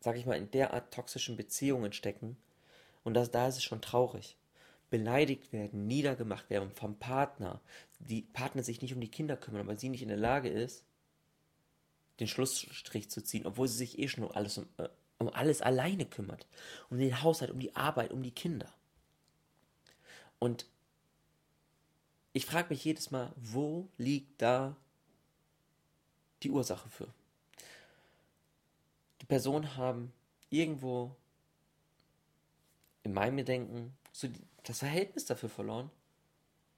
sag 0.00 0.16
ich 0.16 0.26
mal, 0.26 0.36
in 0.36 0.50
derart 0.50 0.92
toxischen 0.92 1.36
Beziehungen 1.36 1.92
stecken. 1.92 2.36
Und 3.04 3.14
das, 3.14 3.30
da 3.30 3.46
ist 3.46 3.56
es 3.56 3.62
schon 3.62 3.82
traurig. 3.82 4.36
Beleidigt 4.88 5.52
werden, 5.52 5.86
niedergemacht 5.86 6.50
werden 6.50 6.72
vom 6.72 6.98
Partner, 6.98 7.60
die 8.00 8.22
Partner 8.22 8.64
sich 8.64 8.82
nicht 8.82 8.94
um 8.94 9.00
die 9.00 9.10
Kinder 9.10 9.36
kümmern, 9.36 9.68
weil 9.68 9.78
sie 9.78 9.88
nicht 9.88 10.02
in 10.02 10.08
der 10.08 10.16
Lage 10.16 10.48
ist, 10.48 10.84
den 12.18 12.26
Schlussstrich 12.26 13.08
zu 13.10 13.22
ziehen, 13.22 13.46
obwohl 13.46 13.68
sie 13.68 13.78
sich 13.78 13.98
eh 13.98 14.08
schon 14.08 14.24
um 14.24 14.32
alles, 14.32 14.58
um, 14.58 14.66
äh, 14.78 14.88
um 15.18 15.28
alles 15.28 15.62
alleine 15.62 16.06
kümmert. 16.06 16.48
Um 16.90 16.98
den 16.98 17.22
Haushalt, 17.22 17.52
um 17.52 17.60
die 17.60 17.76
Arbeit, 17.76 18.10
um 18.10 18.22
die 18.22 18.34
Kinder. 18.34 18.72
Und 20.38 20.66
ich 22.32 22.46
frage 22.46 22.68
mich 22.70 22.84
jedes 22.84 23.10
Mal, 23.10 23.32
wo 23.36 23.88
liegt 23.98 24.40
da 24.40 24.76
die 26.42 26.50
Ursache 26.50 26.88
für? 26.88 27.08
Die 29.20 29.26
Personen 29.26 29.76
haben 29.76 30.12
irgendwo 30.48 31.14
in 33.02 33.12
meinem 33.12 33.44
Denken 33.44 33.96
so 34.12 34.28
das 34.64 34.78
Verhältnis 34.78 35.24
dafür 35.24 35.48
verloren, 35.48 35.90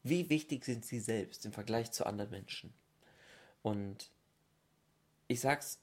wie 0.03 0.29
wichtig 0.31 0.65
sind 0.65 0.85
sie 0.85 1.01
selbst 1.01 1.45
im 1.45 1.53
Vergleich 1.53 1.93
zu 1.93 2.07
anderen 2.07 2.31
Menschen. 2.31 2.73
Und 3.63 4.11
ich 5.29 5.41
sag's 5.41 5.79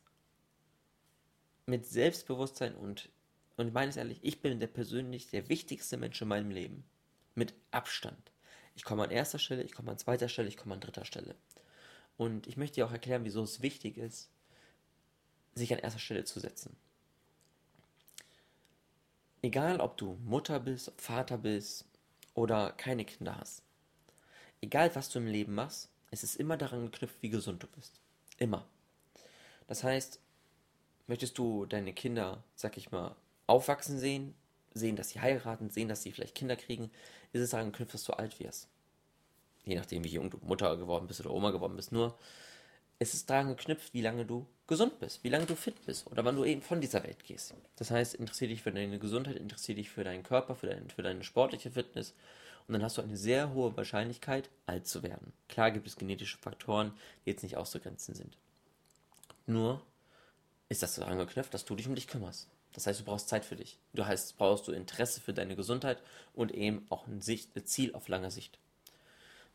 mit 1.65 1.85
Selbstbewusstsein 1.85 2.75
und, 2.75 3.09
und 3.57 3.67
ich 3.67 3.73
meine 3.73 3.89
es 3.89 3.97
ehrlich, 3.97 4.19
ich 4.23 4.41
bin 4.41 4.59
der 4.59 4.67
persönlich 4.67 5.29
der 5.29 5.47
wichtigste 5.49 5.97
Mensch 5.97 6.21
in 6.21 6.27
meinem 6.27 6.51
Leben. 6.51 6.83
Mit 7.35 7.53
Abstand. 7.71 8.31
Ich 8.79 8.85
komme 8.85 9.03
an 9.03 9.11
erster 9.11 9.39
Stelle, 9.39 9.63
ich 9.63 9.73
komme 9.73 9.91
an 9.91 9.97
zweiter 9.97 10.29
Stelle, 10.29 10.47
ich 10.47 10.55
komme 10.55 10.73
an 10.73 10.79
dritter 10.79 11.03
Stelle. 11.03 11.35
Und 12.15 12.47
ich 12.47 12.55
möchte 12.55 12.75
dir 12.75 12.85
auch 12.85 12.93
erklären, 12.93 13.25
wieso 13.25 13.43
es 13.43 13.61
wichtig 13.61 13.97
ist, 13.97 14.29
sich 15.53 15.73
an 15.73 15.79
erster 15.79 15.99
Stelle 15.99 16.23
zu 16.23 16.39
setzen. 16.39 16.77
Egal, 19.41 19.81
ob 19.81 19.97
du 19.97 20.17
Mutter 20.23 20.61
bist, 20.61 20.93
Vater 20.95 21.37
bist 21.37 21.83
oder 22.35 22.71
keine 22.71 23.03
Kinder 23.03 23.37
hast. 23.37 23.63
Egal, 24.61 24.95
was 24.95 25.09
du 25.09 25.19
im 25.19 25.27
Leben 25.27 25.55
machst, 25.55 25.89
es 26.09 26.23
ist 26.23 26.37
immer 26.37 26.55
daran 26.55 26.89
geknüpft, 26.89 27.21
wie 27.21 27.29
gesund 27.29 27.61
du 27.61 27.67
bist. 27.67 27.99
Immer. 28.37 28.65
Das 29.67 29.83
heißt, 29.83 30.21
möchtest 31.07 31.37
du 31.37 31.65
deine 31.65 31.91
Kinder, 31.91 32.45
sag 32.55 32.77
ich 32.77 32.91
mal, 32.91 33.17
aufwachsen 33.45 33.99
sehen, 33.99 34.35
sehen, 34.73 34.95
dass 34.95 35.09
sie 35.09 35.19
heiraten, 35.19 35.69
sehen, 35.69 35.89
dass 35.89 36.01
sie 36.01 36.13
vielleicht 36.13 36.35
Kinder 36.35 36.55
kriegen, 36.55 36.89
ist 37.33 37.41
es 37.41 37.49
daran 37.51 37.71
geknüpft, 37.71 37.93
dass 37.93 38.03
du 38.03 38.13
alt 38.13 38.39
wirst. 38.39 38.67
Je 39.65 39.75
nachdem, 39.75 40.03
wie 40.03 40.09
jung 40.09 40.29
du 40.29 40.37
Mutter 40.41 40.75
geworden 40.77 41.07
bist 41.07 41.19
oder 41.19 41.31
Oma 41.31 41.51
geworden 41.51 41.75
bist. 41.75 41.91
Nur, 41.91 42.17
es 42.99 43.13
ist 43.13 43.29
daran 43.29 43.49
geknüpft, 43.49 43.93
wie 43.93 44.01
lange 44.01 44.25
du 44.25 44.45
gesund 44.67 44.99
bist, 44.99 45.23
wie 45.23 45.29
lange 45.29 45.45
du 45.45 45.55
fit 45.55 45.85
bist 45.85 46.05
oder 46.07 46.23
wann 46.25 46.35
du 46.35 46.43
eben 46.43 46.61
von 46.61 46.81
dieser 46.81 47.03
Welt 47.03 47.23
gehst. 47.23 47.53
Das 47.77 47.91
heißt, 47.91 48.15
interessiere 48.15 48.49
dich 48.49 48.61
für 48.61 48.71
deine 48.71 48.99
Gesundheit, 48.99 49.37
interessiere 49.37 49.77
dich 49.77 49.89
für 49.89 50.03
deinen 50.03 50.23
Körper, 50.23 50.55
für, 50.55 50.67
dein, 50.67 50.89
für 50.89 51.01
deine 51.01 51.23
sportliche 51.23 51.71
Fitness 51.71 52.13
und 52.67 52.73
dann 52.73 52.83
hast 52.83 52.97
du 52.97 53.01
eine 53.01 53.17
sehr 53.17 53.53
hohe 53.53 53.75
Wahrscheinlichkeit, 53.75 54.49
alt 54.67 54.85
zu 54.85 55.01
werden. 55.01 55.33
Klar 55.47 55.71
gibt 55.71 55.87
es 55.87 55.95
genetische 55.95 56.37
Faktoren, 56.37 56.91
die 57.25 57.31
jetzt 57.31 57.41
nicht 57.41 57.57
auszugrenzen 57.57 58.13
sind. 58.13 58.37
Nur 59.47 59.81
ist 60.67 60.83
das 60.83 60.95
daran 60.95 61.17
geknüpft, 61.17 61.53
dass 61.53 61.65
du 61.65 61.75
dich 61.75 61.87
um 61.87 61.95
dich 61.95 62.07
kümmerst. 62.07 62.47
Das 62.73 62.85
heißt, 62.87 62.99
du 62.99 63.03
brauchst 63.03 63.29
Zeit 63.29 63.45
für 63.45 63.55
dich. 63.55 63.77
Du 63.93 64.05
heißt, 64.05 64.37
brauchst 64.37 64.67
du 64.67 64.71
Interesse 64.71 65.21
für 65.21 65.33
deine 65.33 65.55
Gesundheit 65.55 66.01
und 66.33 66.51
eben 66.51 66.85
auch 66.89 67.07
ein, 67.07 67.21
Sicht, 67.21 67.51
Ziel 67.67 67.93
auf 67.95 68.07
langer 68.07 68.31
Sicht. 68.31 68.59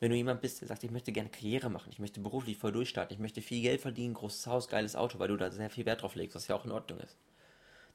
Wenn 0.01 0.11
du 0.11 0.17
jemand 0.17 0.41
bist, 0.41 0.61
der 0.61 0.69
sagt, 0.69 0.83
ich 0.85 0.91
möchte 0.91 1.13
gerne 1.13 1.31
Karriere 1.31 1.71
machen, 1.71 1.91
ich 1.91 2.01
möchte 2.01 2.21
beruflich 2.21 2.59
voll 2.59 2.73
durchstarten, 2.73 3.15
ich 3.15 3.21
möchte 3.21 3.41
viel 3.41 3.63
Geld 3.63 3.81
verdienen, 3.81 4.15
großes 4.15 4.47
Haus, 4.47 4.69
geiles 4.69 4.97
Auto, 4.97 5.19
weil 5.19 5.29
du 5.29 5.37
da 5.37 5.51
sehr 5.51 5.71
viel 5.71 5.87
Wert 5.87 6.03
drauf 6.03 6.17
legst, 6.17 6.35
was 6.35 6.49
ja 6.49 6.57
auch 6.57 6.65
in 6.65 6.73
Ordnung 6.73 6.99
ist, 7.01 7.17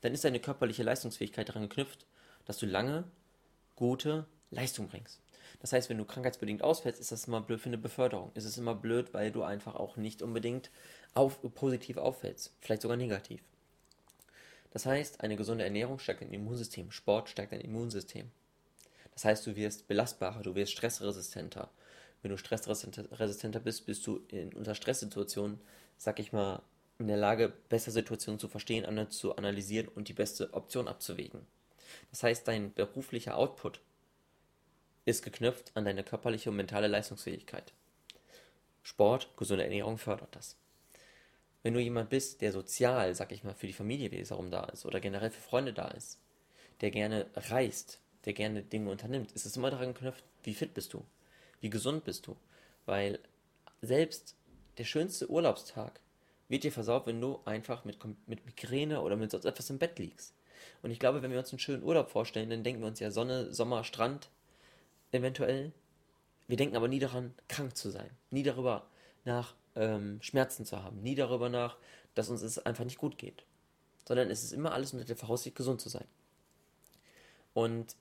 dann 0.01 0.13
ist 0.13 0.23
deine 0.23 0.39
körperliche 0.39 0.83
Leistungsfähigkeit 0.83 1.49
daran 1.49 1.63
geknüpft, 1.63 2.05
dass 2.45 2.57
du 2.57 2.65
lange 2.65 3.03
gute 3.75 4.25
Leistung 4.49 4.87
bringst. 4.87 5.19
Das 5.59 5.73
heißt, 5.73 5.89
wenn 5.89 5.97
du 5.97 6.05
krankheitsbedingt 6.05 6.63
ausfällst, 6.63 7.01
ist 7.01 7.11
das 7.11 7.27
immer 7.27 7.41
blöd 7.41 7.59
für 7.59 7.69
eine 7.69 7.77
Beförderung. 7.77 8.31
Ist 8.33 8.45
es 8.45 8.57
immer 8.57 8.75
blöd, 8.75 9.13
weil 9.13 9.31
du 9.31 9.43
einfach 9.43 9.75
auch 9.75 9.97
nicht 9.97 10.21
unbedingt 10.21 10.71
auf, 11.13 11.39
positiv 11.53 11.97
auffällst, 11.97 12.53
vielleicht 12.61 12.81
sogar 12.81 12.97
negativ. 12.97 13.41
Das 14.71 14.85
heißt, 14.85 15.21
eine 15.21 15.35
gesunde 15.35 15.63
Ernährung 15.63 15.99
stärkt 15.99 16.21
dein 16.21 16.33
Immunsystem, 16.33 16.91
Sport 16.91 17.29
stärkt 17.29 17.51
dein 17.51 17.61
Immunsystem. 17.61 18.29
Das 19.13 19.25
heißt, 19.25 19.47
du 19.47 19.55
wirst 19.55 19.87
belastbarer, 19.87 20.43
du 20.43 20.55
wirst 20.55 20.73
stressresistenter. 20.73 21.69
Wenn 22.21 22.31
du 22.31 22.37
stressresistenter 22.37 23.59
bist, 23.59 23.85
bist 23.85 24.05
du 24.05 24.21
in 24.27 24.53
unter 24.53 24.75
Stresssituationen, 24.75 25.59
sag 25.97 26.19
ich 26.19 26.33
mal, 26.33 26.61
in 26.99 27.07
der 27.07 27.17
Lage, 27.17 27.53
besser 27.69 27.91
Situationen 27.91 28.39
zu 28.39 28.47
verstehen, 28.47 28.85
andere 28.85 29.09
zu 29.09 29.35
analysieren 29.35 29.87
und 29.87 30.09
die 30.09 30.13
beste 30.13 30.53
Option 30.53 30.87
abzuwägen. 30.87 31.47
Das 32.11 32.23
heißt, 32.23 32.47
dein 32.47 32.73
beruflicher 32.73 33.37
Output 33.37 33.79
ist 35.05 35.23
geknüpft 35.23 35.71
an 35.75 35.85
deine 35.85 36.03
körperliche 36.03 36.49
und 36.49 36.57
mentale 36.57 36.87
Leistungsfähigkeit. 36.87 37.73
Sport, 38.83 39.29
gesunde 39.37 39.63
Ernährung 39.63 39.97
fördert 39.97 40.35
das 40.35 40.57
wenn 41.63 41.73
du 41.73 41.79
jemand 41.79 42.09
bist, 42.09 42.41
der 42.41 42.51
sozial, 42.51 43.13
sag 43.15 43.31
ich 43.31 43.43
mal, 43.43 43.53
für 43.53 43.67
die 43.67 43.73
Familie 43.73 44.11
wiederum 44.11 44.49
da 44.49 44.63
ist 44.65 44.85
oder 44.85 44.99
generell 44.99 45.31
für 45.31 45.41
Freunde 45.41 45.73
da 45.73 45.89
ist, 45.89 46.19
der 46.81 46.91
gerne 46.91 47.27
reist, 47.35 47.99
der 48.25 48.33
gerne 48.33 48.63
Dinge 48.63 48.89
unternimmt, 48.89 49.31
ist 49.33 49.45
es 49.45 49.57
immer 49.57 49.71
daran 49.71 49.93
geknüpft, 49.93 50.23
wie 50.43 50.53
fit 50.53 50.73
bist 50.73 50.93
du, 50.93 51.03
wie 51.59 51.69
gesund 51.69 52.05
bist 52.05 52.27
du. 52.27 52.35
Weil 52.85 53.19
selbst 53.81 54.35
der 54.77 54.85
schönste 54.85 55.29
Urlaubstag 55.29 55.99
wird 56.47 56.63
dir 56.63 56.71
versaut, 56.71 57.05
wenn 57.05 57.21
du 57.21 57.39
einfach 57.45 57.85
mit, 57.85 57.99
mit 58.27 58.45
Migräne 58.45 59.01
oder 59.01 59.15
mit 59.15 59.31
sonst 59.31 59.45
etwas 59.45 59.69
im 59.69 59.77
Bett 59.77 59.99
liegst. 59.99 60.33
Und 60.81 60.91
ich 60.91 60.99
glaube, 60.99 61.21
wenn 61.21 61.31
wir 61.31 61.39
uns 61.39 61.51
einen 61.51 61.59
schönen 61.59 61.83
Urlaub 61.83 62.09
vorstellen, 62.09 62.49
dann 62.49 62.63
denken 62.63 62.81
wir 62.81 62.87
uns 62.87 62.99
ja 62.99 63.11
Sonne, 63.11 63.53
Sommer, 63.53 63.83
Strand, 63.83 64.29
eventuell. 65.11 65.71
Wir 66.47 66.57
denken 66.57 66.75
aber 66.75 66.87
nie 66.87 66.99
daran, 66.99 67.33
krank 67.47 67.77
zu 67.77 67.89
sein. 67.89 68.09
Nie 68.31 68.43
darüber 68.43 68.87
nach, 69.25 69.55
ähm, 69.79 70.21
Schmerzen 70.21 70.65
zu 70.65 70.83
haben, 70.83 71.01
nie 71.01 71.15
darüber 71.15 71.49
nach, 71.49 71.77
dass 72.13 72.29
uns 72.29 72.41
es 72.41 72.59
einfach 72.59 72.83
nicht 72.83 72.97
gut 72.97 73.17
geht, 73.17 73.43
sondern 74.05 74.29
es 74.29 74.43
ist 74.43 74.51
immer 74.51 74.73
alles 74.73 74.93
unter 74.93 75.05
der 75.05 75.15
Voraussicht, 75.15 75.55
gesund 75.55 75.81
zu 75.81 75.89
sein. 75.89 76.05
Und 77.53 77.95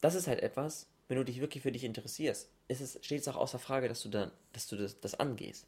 das 0.00 0.14
ist 0.14 0.26
halt 0.26 0.40
etwas, 0.40 0.88
wenn 1.08 1.16
du 1.16 1.24
dich 1.24 1.40
wirklich 1.40 1.62
für 1.62 1.72
dich 1.72 1.84
interessierst, 1.84 2.50
ist 2.68 2.80
es, 2.80 2.98
steht 3.02 3.20
es 3.20 3.28
auch 3.28 3.36
außer 3.36 3.58
Frage, 3.58 3.88
dass 3.88 4.02
du, 4.02 4.08
dann, 4.08 4.32
dass 4.52 4.66
du 4.66 4.76
das, 4.76 5.00
das 5.00 5.14
angehst. 5.14 5.66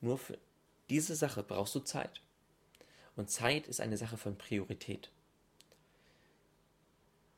Nur 0.00 0.18
für 0.18 0.38
diese 0.90 1.16
Sache 1.16 1.42
brauchst 1.42 1.74
du 1.74 1.80
Zeit. 1.80 2.20
Und 3.16 3.30
Zeit 3.30 3.66
ist 3.66 3.80
eine 3.80 3.96
Sache 3.96 4.16
von 4.16 4.36
Priorität. 4.36 5.10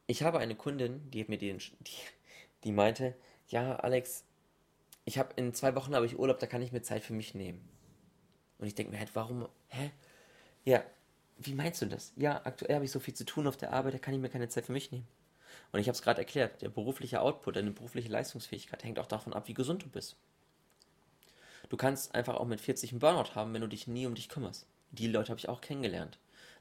ich 0.07 0.23
habe 0.23 0.39
eine 0.39 0.55
Kundin, 0.55 1.11
die 1.11 1.25
mir 1.25 1.39
den, 1.39 1.59
die, 1.81 1.99
die 2.65 2.73
meinte, 2.73 3.15
ja, 3.49 3.77
Alex, 3.77 4.25
ich 5.05 5.19
habe 5.19 5.35
in 5.37 5.53
zwei 5.55 5.75
Wochen 5.75 5.95
habe 5.95 6.07
ich 6.07 6.19
Urlaub, 6.19 6.39
da 6.39 6.47
kann 6.47 6.63
ich 6.63 6.73
mir 6.73 6.83
Zeit 6.83 7.03
für 7.03 7.13
mich 7.13 7.35
nehmen. 7.35 7.67
Und 8.59 8.67
ich 8.67 8.75
denke 8.75 8.93
mir 8.93 8.99
halt, 8.99 9.15
warum, 9.15 9.49
hä? 9.69 9.91
Ja, 10.65 10.83
wie 11.39 11.55
meinst 11.55 11.83
du 11.83 11.87
das? 11.87 12.13
Ja, 12.17 12.41
aktuell 12.45 12.77
habe 12.77 12.85
ich 12.85 12.91
so 12.91 13.01
viel 13.01 13.15
zu 13.15 13.25
tun 13.25 13.47
auf 13.47 13.57
der 13.57 13.73
Arbeit, 13.73 13.95
da 13.95 13.99
kann 13.99 14.15
ich 14.15 14.21
mir 14.21 14.31
keine 14.31 14.49
Zeit 14.49 14.67
für 14.67 14.73
mich 14.73 14.93
nehmen. 14.93 15.07
Und 15.73 15.81
ich 15.81 15.89
habe 15.89 15.97
es 15.97 16.03
gerade 16.03 16.21
erklärt, 16.21 16.63
der 16.63 16.69
berufliche 16.69 17.21
Output, 17.21 17.57
deine 17.57 17.73
berufliche 17.73 18.09
Leistungsfähigkeit 18.09 18.85
hängt 18.85 18.99
auch 18.99 19.07
davon 19.07 19.33
ab, 19.33 19.49
wie 19.49 19.55
gesund 19.55 19.83
du 19.83 19.89
bist. 19.89 20.17
Du 21.69 21.77
kannst 21.77 22.15
einfach 22.15 22.37
auch 22.37 22.47
mit 22.47 22.61
40 22.61 22.93
einen 22.93 23.01
Burnout 23.01 23.35
haben, 23.35 23.53
wenn 23.55 23.61
du 23.61 23.69
dich 23.69 23.87
nie 23.87 24.07
um 24.07 24.15
dich 24.15 24.29
kümmerst. 24.29 24.67
Die 24.91 25.09
Leute 25.09 25.31
habe 25.31 25.39
ich 25.39 25.49
auch 25.49 25.61
kennengelernt, 25.61 26.19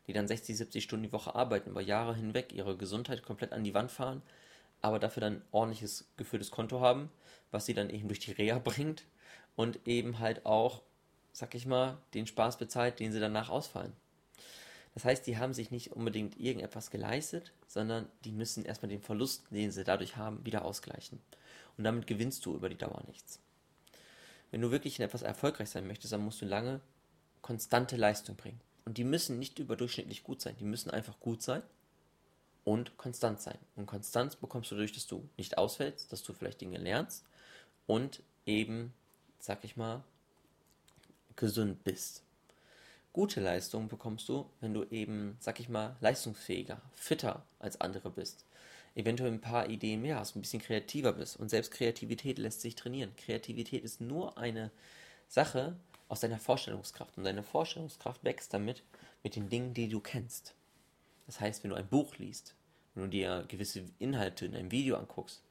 die 0.07 0.13
dann 0.13 0.27
60, 0.27 0.57
70 0.57 0.83
Stunden 0.83 1.03
die 1.03 1.11
Woche 1.11 1.35
arbeiten, 1.35 1.69
über 1.69 1.81
Jahre 1.81 2.15
hinweg 2.15 2.53
ihre 2.53 2.75
Gesundheit 2.77 3.23
komplett 3.23 3.53
an 3.53 3.63
die 3.63 3.73
Wand 3.73 3.91
fahren, 3.91 4.21
aber 4.83 4.99
dafür 4.99 5.21
dann 5.21 5.41
ordentliches 5.51 6.05
geführtes 6.17 6.51
Konto 6.51 6.81
haben, 6.81 7.09
was 7.51 7.65
sie 7.65 7.73
dann 7.73 7.89
eben 7.89 8.09
durch 8.09 8.19
die 8.19 8.33
Reha 8.33 8.59
bringt 8.59 9.05
und 9.55 9.87
eben 9.87 10.19
halt 10.19 10.45
auch, 10.45 10.83
sag 11.31 11.55
ich 11.55 11.65
mal, 11.65 11.97
den 12.13 12.27
Spaß 12.27 12.57
bezahlt, 12.57 12.99
den 12.99 13.11
sie 13.11 13.19
danach 13.19 13.49
ausfallen. 13.49 13.93
Das 14.93 15.05
heißt, 15.05 15.25
die 15.25 15.37
haben 15.37 15.53
sich 15.53 15.71
nicht 15.71 15.93
unbedingt 15.93 16.39
irgendetwas 16.39 16.91
geleistet, 16.91 17.53
sondern 17.65 18.07
die 18.25 18.33
müssen 18.33 18.65
erstmal 18.65 18.89
den 18.89 19.01
Verlust, 19.01 19.45
den 19.49 19.71
sie 19.71 19.85
dadurch 19.85 20.17
haben, 20.17 20.45
wieder 20.45 20.65
ausgleichen. 20.65 21.19
Und 21.77 21.85
damit 21.85 22.05
gewinnst 22.05 22.45
du 22.45 22.53
über 22.53 22.69
die 22.69 22.77
Dauer 22.77 23.01
nichts. 23.07 23.39
Wenn 24.51 24.61
du 24.61 24.69
wirklich 24.69 24.99
in 24.99 25.05
etwas 25.05 25.23
erfolgreich 25.23 25.69
sein 25.69 25.87
möchtest, 25.87 26.13
dann 26.13 26.23
musst 26.23 26.41
du 26.41 26.45
lange 26.45 26.81
konstante 27.41 27.95
Leistung 27.95 28.35
bringen. 28.35 28.59
Und 28.85 28.97
die 28.97 29.05
müssen 29.05 29.39
nicht 29.39 29.57
überdurchschnittlich 29.59 30.23
gut 30.23 30.41
sein, 30.41 30.57
die 30.59 30.65
müssen 30.65 30.91
einfach 30.91 31.19
gut 31.21 31.41
sein 31.41 31.63
und 32.65 32.97
konstant 32.97 33.41
sein. 33.41 33.57
Und 33.75 33.85
Konstanz 33.85 34.35
bekommst 34.35 34.71
du 34.71 34.75
dadurch, 34.75 34.93
dass 34.93 35.07
du 35.07 35.27
nicht 35.37 35.57
ausfällst, 35.57 36.11
dass 36.11 36.23
du 36.23 36.33
vielleicht 36.33 36.61
Dinge 36.61 36.77
lernst 36.77 37.25
und 37.87 38.21
eben, 38.45 38.93
sag 39.39 39.63
ich 39.63 39.75
mal, 39.75 40.03
gesund 41.35 41.83
bist. 41.83 42.23
Gute 43.11 43.41
Leistung 43.41 43.89
bekommst 43.89 44.27
du, 44.29 44.49
wenn 44.59 44.73
du 44.73 44.85
eben, 44.85 45.37
sag 45.39 45.59
ich 45.59 45.69
mal, 45.69 45.95
leistungsfähiger, 46.01 46.81
fitter 46.93 47.43
als 47.59 47.79
andere 47.79 48.09
bist. 48.09 48.45
Eventuell 48.95 49.31
ein 49.31 49.41
paar 49.41 49.69
Ideen 49.69 50.01
mehr 50.01 50.19
hast, 50.19 50.35
ein 50.35 50.41
bisschen 50.41 50.61
kreativer 50.61 51.13
bist. 51.13 51.37
Und 51.37 51.49
selbst 51.49 51.71
Kreativität 51.71 52.37
lässt 52.37 52.61
sich 52.61 52.75
trainieren. 52.75 53.15
Kreativität 53.15 53.83
ist 53.83 54.01
nur 54.01 54.37
eine 54.37 54.71
Sache 55.27 55.75
aus 56.09 56.21
deiner 56.21 56.39
Vorstellungskraft. 56.39 57.17
Und 57.17 57.23
deine 57.23 57.43
Vorstellungskraft 57.43 58.23
wächst 58.23 58.53
damit 58.53 58.83
mit 59.23 59.35
den 59.35 59.49
Dingen, 59.49 59.73
die 59.73 59.89
du 59.89 59.99
kennst. 59.99 60.53
Das 61.25 61.39
heißt, 61.39 61.63
wenn 61.63 61.71
du 61.71 61.75
ein 61.75 61.87
Buch 61.87 62.17
liest, 62.17 62.55
wenn 62.93 63.03
du 63.03 63.09
dir 63.09 63.45
gewisse 63.47 63.83
Inhalte 63.99 64.45
in 64.45 64.55
einem 64.55 64.71
Video 64.71 64.97
anguckst, 64.97 65.43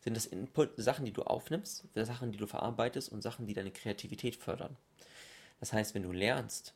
sind 0.00 0.16
das 0.16 0.26
Input 0.26 0.70
Sachen, 0.76 1.04
die 1.04 1.12
du 1.12 1.22
aufnimmst, 1.22 1.84
Sachen, 1.94 2.32
die 2.32 2.38
du 2.38 2.46
verarbeitest 2.46 3.12
und 3.12 3.22
Sachen, 3.22 3.46
die 3.46 3.54
deine 3.54 3.70
Kreativität 3.70 4.36
fördern. 4.36 4.76
Das 5.60 5.72
heißt, 5.72 5.94
wenn 5.94 6.02
du 6.02 6.12
lernst, 6.12 6.74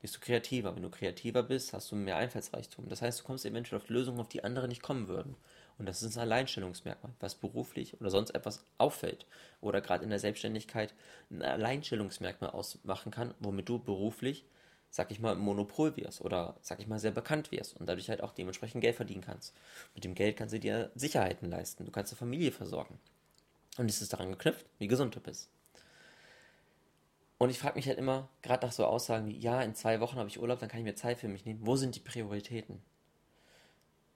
bist 0.00 0.16
du 0.16 0.20
kreativer. 0.20 0.74
Wenn 0.74 0.82
du 0.82 0.90
kreativer 0.90 1.42
bist, 1.42 1.72
hast 1.72 1.90
du 1.90 1.96
mehr 1.96 2.16
Einfallsreichtum. 2.16 2.88
Das 2.88 3.02
heißt, 3.02 3.20
du 3.20 3.24
kommst 3.24 3.44
eventuell 3.44 3.80
auf 3.80 3.88
Lösungen, 3.88 4.20
auf 4.20 4.28
die 4.28 4.44
andere 4.44 4.68
nicht 4.68 4.82
kommen 4.82 5.08
würden. 5.08 5.36
Und 5.78 5.86
das 5.86 6.02
ist 6.02 6.16
ein 6.16 6.22
Alleinstellungsmerkmal, 6.22 7.12
was 7.20 7.34
beruflich 7.34 8.00
oder 8.00 8.10
sonst 8.10 8.30
etwas 8.30 8.64
auffällt. 8.78 9.26
Oder 9.60 9.80
gerade 9.80 10.04
in 10.04 10.10
der 10.10 10.18
Selbstständigkeit 10.18 10.94
ein 11.30 11.42
Alleinstellungsmerkmal 11.42 12.50
ausmachen 12.50 13.10
kann, 13.10 13.34
womit 13.40 13.68
du 13.68 13.78
beruflich, 13.78 14.44
sag 14.90 15.10
ich 15.10 15.20
mal, 15.20 15.36
Monopol 15.36 15.96
wirst 15.96 16.20
oder, 16.20 16.56
sag 16.60 16.80
ich 16.80 16.88
mal, 16.88 16.98
sehr 16.98 17.12
bekannt 17.12 17.52
wirst 17.52 17.76
und 17.76 17.88
dadurch 17.88 18.10
halt 18.10 18.22
auch 18.22 18.32
dementsprechend 18.32 18.80
Geld 18.80 18.96
verdienen 18.96 19.22
kannst. 19.22 19.54
Mit 19.94 20.04
dem 20.04 20.14
Geld 20.14 20.36
kannst 20.36 20.52
du 20.52 20.58
dir 20.58 20.90
Sicherheiten 20.96 21.48
leisten. 21.48 21.84
Du 21.84 21.92
kannst 21.92 22.12
eine 22.12 22.18
Familie 22.18 22.50
versorgen. 22.50 22.98
Und 23.78 23.88
es 23.88 24.02
ist 24.02 24.12
daran 24.12 24.32
geknüpft, 24.32 24.66
wie 24.78 24.88
gesund 24.88 25.14
du 25.14 25.20
bist. 25.20 25.48
Und 27.38 27.48
ich 27.48 27.58
frage 27.58 27.76
mich 27.76 27.86
halt 27.86 27.98
immer, 27.98 28.28
gerade 28.42 28.66
nach 28.66 28.72
so 28.72 28.84
Aussagen 28.84 29.28
wie, 29.28 29.38
ja, 29.38 29.62
in 29.62 29.74
zwei 29.74 30.00
Wochen 30.00 30.18
habe 30.18 30.28
ich 30.28 30.40
Urlaub, 30.40 30.58
dann 30.58 30.68
kann 30.68 30.80
ich 30.80 30.84
mir 30.84 30.94
Zeit 30.94 31.18
für 31.18 31.28
mich 31.28 31.46
nehmen. 31.46 31.64
Wo 31.64 31.76
sind 31.76 31.94
die 31.94 32.00
Prioritäten? 32.00 32.82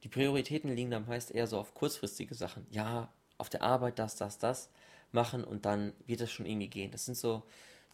Die 0.02 0.08
Prioritäten 0.08 0.74
liegen 0.74 0.90
dann 0.90 1.06
meist 1.06 1.30
eher 1.30 1.46
so 1.46 1.58
auf 1.58 1.72
kurzfristige 1.72 2.34
Sachen. 2.34 2.66
Ja, 2.70 3.10
auf 3.38 3.48
der 3.48 3.62
Arbeit 3.62 3.98
das, 3.98 4.16
das, 4.16 4.38
das 4.38 4.68
machen 5.12 5.44
und 5.44 5.64
dann 5.64 5.94
wird 6.06 6.20
das 6.20 6.30
schon 6.30 6.44
irgendwie 6.44 6.68
gehen. 6.68 6.90
Das 6.90 7.06
sind 7.06 7.16
so 7.16 7.44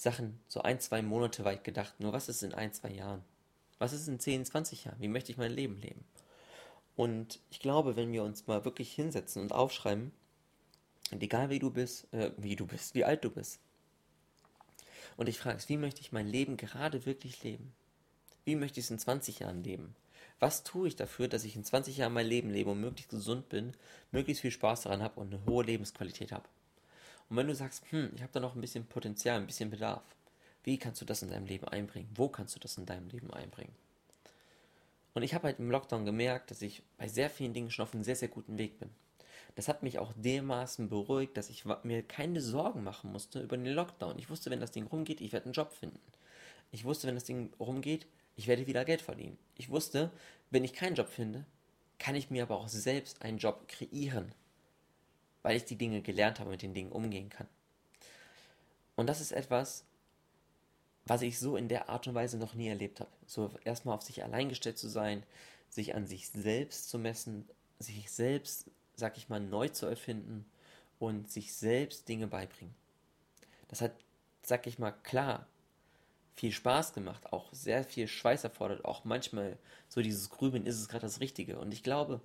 Sachen, 0.00 0.40
so 0.48 0.62
ein, 0.62 0.80
zwei 0.80 1.02
Monate 1.02 1.44
weit 1.44 1.62
gedacht. 1.62 2.00
Nur 2.00 2.14
was 2.14 2.30
ist 2.30 2.42
in 2.42 2.54
ein, 2.54 2.72
zwei 2.72 2.88
Jahren? 2.90 3.22
Was 3.78 3.92
ist 3.92 4.08
in 4.08 4.18
10, 4.18 4.46
20 4.46 4.86
Jahren? 4.86 4.98
Wie 4.98 5.08
möchte 5.08 5.30
ich 5.30 5.36
mein 5.36 5.52
Leben 5.52 5.78
leben? 5.78 6.06
Und 6.96 7.38
ich 7.50 7.60
glaube, 7.60 7.96
wenn 7.96 8.10
wir 8.10 8.22
uns 8.22 8.46
mal 8.46 8.64
wirklich 8.64 8.94
hinsetzen 8.94 9.42
und 9.42 9.52
aufschreiben, 9.52 10.10
und 11.12 11.22
egal 11.22 11.50
wie 11.50 11.58
du 11.58 11.70
bist, 11.70 12.10
äh, 12.14 12.30
wie 12.38 12.56
du 12.56 12.66
bist, 12.66 12.94
wie 12.94 13.04
alt 13.04 13.24
du 13.24 13.30
bist, 13.30 13.60
und 15.18 15.28
ich 15.28 15.38
frage, 15.38 15.62
wie 15.66 15.76
möchte 15.76 16.00
ich 16.00 16.12
mein 16.12 16.28
Leben 16.28 16.56
gerade 16.56 17.04
wirklich 17.04 17.42
leben? 17.42 17.74
Wie 18.46 18.56
möchte 18.56 18.80
ich 18.80 18.86
es 18.86 18.90
in 18.90 18.98
20 18.98 19.40
Jahren 19.40 19.62
leben? 19.62 19.94
Was 20.38 20.64
tue 20.64 20.88
ich 20.88 20.96
dafür, 20.96 21.28
dass 21.28 21.44
ich 21.44 21.56
in 21.56 21.64
20 21.64 21.98
Jahren 21.98 22.14
mein 22.14 22.26
Leben 22.26 22.48
lebe 22.48 22.70
und 22.70 22.80
möglichst 22.80 23.10
gesund 23.10 23.50
bin, 23.50 23.74
möglichst 24.12 24.40
viel 24.40 24.50
Spaß 24.50 24.80
daran 24.80 25.02
habe 25.02 25.20
und 25.20 25.34
eine 25.34 25.44
hohe 25.44 25.62
Lebensqualität 25.62 26.32
habe? 26.32 26.48
Und 27.30 27.36
wenn 27.36 27.46
du 27.46 27.54
sagst, 27.54 27.84
hm, 27.90 28.10
ich 28.14 28.22
habe 28.22 28.32
da 28.32 28.40
noch 28.40 28.54
ein 28.54 28.60
bisschen 28.60 28.84
Potenzial, 28.84 29.38
ein 29.38 29.46
bisschen 29.46 29.70
Bedarf, 29.70 30.02
wie 30.64 30.78
kannst 30.78 31.00
du 31.00 31.04
das 31.04 31.22
in 31.22 31.30
deinem 31.30 31.46
Leben 31.46 31.66
einbringen? 31.66 32.10
Wo 32.14 32.28
kannst 32.28 32.54
du 32.54 32.60
das 32.60 32.76
in 32.76 32.86
deinem 32.86 33.08
Leben 33.08 33.32
einbringen? 33.32 33.72
Und 35.14 35.22
ich 35.22 35.32
habe 35.32 35.44
halt 35.44 35.58
im 35.58 35.70
Lockdown 35.70 36.04
gemerkt, 36.04 36.50
dass 36.50 36.60
ich 36.60 36.82
bei 36.98 37.08
sehr 37.08 37.30
vielen 37.30 37.54
Dingen 37.54 37.70
schon 37.70 37.84
auf 37.84 37.94
einem 37.94 38.04
sehr, 38.04 38.16
sehr 38.16 38.28
guten 38.28 38.58
Weg 38.58 38.78
bin. 38.78 38.90
Das 39.54 39.68
hat 39.68 39.82
mich 39.82 39.98
auch 39.98 40.12
dermaßen 40.16 40.88
beruhigt, 40.88 41.36
dass 41.36 41.50
ich 41.50 41.64
mir 41.82 42.02
keine 42.02 42.40
Sorgen 42.40 42.84
machen 42.84 43.10
musste 43.10 43.40
über 43.40 43.56
den 43.56 43.66
Lockdown. 43.66 44.18
Ich 44.18 44.30
wusste, 44.30 44.50
wenn 44.50 44.60
das 44.60 44.70
Ding 44.70 44.86
rumgeht, 44.86 45.20
ich 45.20 45.32
werde 45.32 45.46
einen 45.46 45.54
Job 45.54 45.72
finden. 45.72 46.00
Ich 46.72 46.84
wusste, 46.84 47.08
wenn 47.08 47.16
das 47.16 47.24
Ding 47.24 47.52
rumgeht, 47.58 48.06
ich 48.36 48.46
werde 48.46 48.66
wieder 48.66 48.84
Geld 48.84 49.02
verdienen. 49.02 49.38
Ich 49.56 49.70
wusste, 49.70 50.10
wenn 50.50 50.64
ich 50.64 50.72
keinen 50.72 50.94
Job 50.94 51.08
finde, 51.08 51.44
kann 51.98 52.14
ich 52.14 52.30
mir 52.30 52.44
aber 52.44 52.56
auch 52.56 52.68
selbst 52.68 53.22
einen 53.22 53.38
Job 53.38 53.66
kreieren, 53.68 54.32
weil 55.42 55.56
ich 55.56 55.64
die 55.64 55.76
Dinge 55.76 56.02
gelernt 56.02 56.40
habe, 56.40 56.50
mit 56.50 56.62
den 56.62 56.74
Dingen 56.74 56.92
umgehen 56.92 57.30
kann. 57.30 57.48
Und 58.96 59.06
das 59.06 59.20
ist 59.20 59.32
etwas, 59.32 59.84
was 61.06 61.22
ich 61.22 61.38
so 61.38 61.56
in 61.56 61.68
der 61.68 61.88
Art 61.88 62.06
und 62.06 62.14
Weise 62.14 62.36
noch 62.36 62.54
nie 62.54 62.68
erlebt 62.68 63.00
habe. 63.00 63.10
So 63.26 63.50
erstmal 63.64 63.94
auf 63.94 64.02
sich 64.02 64.22
allein 64.22 64.48
gestellt 64.48 64.78
zu 64.78 64.88
sein, 64.88 65.22
sich 65.68 65.94
an 65.94 66.06
sich 66.06 66.28
selbst 66.28 66.90
zu 66.90 66.98
messen, 66.98 67.48
sich 67.78 68.10
selbst 68.10 68.70
sag 69.00 69.16
ich 69.16 69.28
mal, 69.28 69.40
neu 69.40 69.68
zu 69.68 69.86
erfinden 69.86 70.44
und 71.00 71.28
sich 71.28 71.52
selbst 71.54 72.08
Dinge 72.08 72.28
beibringen. 72.28 72.74
Das 73.66 73.80
hat, 73.80 73.92
sag 74.42 74.66
ich 74.68 74.78
mal, 74.78 74.92
klar 74.92 75.48
viel 76.36 76.52
Spaß 76.52 76.92
gemacht, 76.92 77.32
auch 77.32 77.52
sehr 77.52 77.82
viel 77.82 78.06
Schweiß 78.06 78.44
erfordert, 78.44 78.84
auch 78.84 79.04
manchmal 79.04 79.58
so 79.88 80.00
dieses 80.00 80.30
Grübeln, 80.30 80.66
ist 80.66 80.78
es 80.78 80.88
gerade 80.88 81.02
das 81.02 81.20
Richtige? 81.20 81.58
Und 81.58 81.72
ich 81.72 81.82
glaube, 81.82 82.20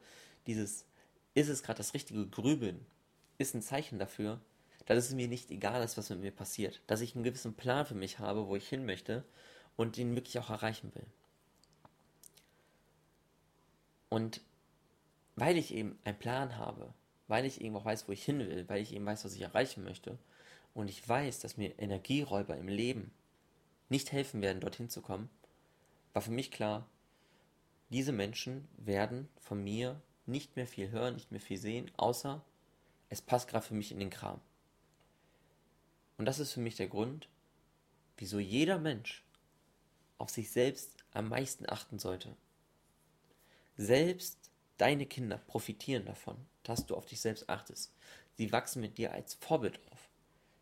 dieses 0.45 0.86
ist 1.34 1.49
es 1.49 1.63
gerade 1.63 1.78
das 1.78 1.93
richtige 1.93 2.28
Grübeln 2.28 2.86
ist 3.37 3.53
ein 3.53 3.61
Zeichen 3.61 3.99
dafür, 3.99 4.39
dass 4.85 5.05
es 5.05 5.13
mir 5.13 5.27
nicht 5.27 5.51
egal 5.51 5.83
ist, 5.83 5.97
was 5.97 6.09
mit 6.09 6.21
mir 6.21 6.31
passiert, 6.31 6.81
dass 6.87 7.01
ich 7.01 7.15
einen 7.15 7.23
gewissen 7.23 7.55
Plan 7.55 7.85
für 7.85 7.95
mich 7.95 8.19
habe, 8.19 8.47
wo 8.47 8.55
ich 8.55 8.67
hin 8.67 8.85
möchte 8.85 9.23
und 9.75 9.97
den 9.97 10.15
wirklich 10.15 10.39
auch 10.39 10.49
erreichen 10.49 10.93
will. 10.93 11.05
Und 14.09 14.41
weil 15.35 15.57
ich 15.57 15.73
eben 15.73 15.99
einen 16.03 16.17
Plan 16.17 16.57
habe, 16.57 16.93
weil 17.27 17.45
ich 17.45 17.61
eben 17.61 17.75
auch 17.75 17.85
weiß, 17.85 18.07
wo 18.07 18.11
ich 18.11 18.23
hin 18.23 18.39
will, 18.39 18.69
weil 18.69 18.81
ich 18.81 18.93
eben 18.93 19.05
weiß, 19.05 19.25
was 19.25 19.33
ich 19.33 19.41
erreichen 19.41 19.83
möchte 19.83 20.17
und 20.73 20.89
ich 20.89 21.07
weiß, 21.07 21.39
dass 21.39 21.57
mir 21.57 21.77
Energieräuber 21.79 22.55
im 22.55 22.67
Leben 22.67 23.11
nicht 23.89 24.11
helfen 24.11 24.41
werden, 24.41 24.61
dorthin 24.61 24.89
zu 24.89 25.01
kommen, 25.01 25.29
war 26.13 26.21
für 26.21 26.31
mich 26.31 26.51
klar, 26.51 26.87
diese 27.89 28.11
Menschen 28.11 28.67
werden 28.77 29.27
von 29.39 29.63
mir 29.63 30.01
nicht 30.25 30.55
mehr 30.55 30.67
viel 30.67 30.89
hören, 30.89 31.15
nicht 31.15 31.31
mehr 31.31 31.41
viel 31.41 31.57
sehen, 31.57 31.91
außer 31.97 32.43
es 33.09 33.21
passt 33.21 33.47
gerade 33.47 33.65
für 33.65 33.73
mich 33.73 33.91
in 33.91 33.99
den 33.99 34.09
Kram. 34.09 34.39
Und 36.17 36.25
das 36.25 36.39
ist 36.39 36.53
für 36.53 36.59
mich 36.61 36.75
der 36.75 36.87
Grund, 36.87 37.27
wieso 38.17 38.39
jeder 38.39 38.79
Mensch 38.79 39.23
auf 40.17 40.29
sich 40.29 40.51
selbst 40.51 40.95
am 41.11 41.29
meisten 41.29 41.69
achten 41.69 41.99
sollte. 41.99 42.35
Selbst 43.77 44.45
Deine 44.77 45.05
Kinder 45.05 45.37
profitieren 45.37 46.05
davon, 46.05 46.35
dass 46.63 46.85
du 46.85 46.95
auf 46.95 47.05
dich 47.05 47.21
selbst 47.21 47.49
achtest. 47.49 47.93
Sie 48.33 48.51
wachsen 48.51 48.81
mit 48.81 48.97
dir 48.97 49.13
als 49.13 49.35
Vorbild 49.35 49.79
auf. 49.91 50.09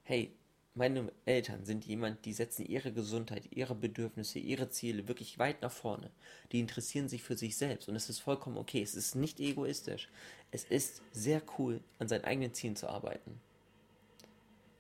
Hey, 0.03 0.35
meine 0.75 1.11
Eltern 1.25 1.65
sind 1.65 1.85
jemand, 1.85 2.25
die 2.25 2.33
setzen 2.33 2.65
ihre 2.65 2.91
Gesundheit, 2.91 3.47
ihre 3.51 3.75
Bedürfnisse, 3.75 4.39
ihre 4.39 4.69
Ziele 4.69 5.07
wirklich 5.07 5.37
weit 5.37 5.61
nach 5.61 5.71
vorne. 5.71 6.09
Die 6.51 6.59
interessieren 6.59 7.07
sich 7.07 7.21
für 7.21 7.37
sich 7.37 7.57
selbst 7.57 7.87
und 7.87 7.95
es 7.95 8.09
ist 8.09 8.19
vollkommen 8.19 8.57
okay. 8.57 8.81
Es 8.81 8.95
ist 8.95 9.15
nicht 9.15 9.39
egoistisch. 9.39 10.09
Es 10.51 10.63
ist 10.63 11.01
sehr 11.11 11.43
cool, 11.57 11.81
an 11.99 12.07
seinen 12.07 12.23
eigenen 12.23 12.53
Zielen 12.53 12.75
zu 12.75 12.89
arbeiten. 12.89 13.39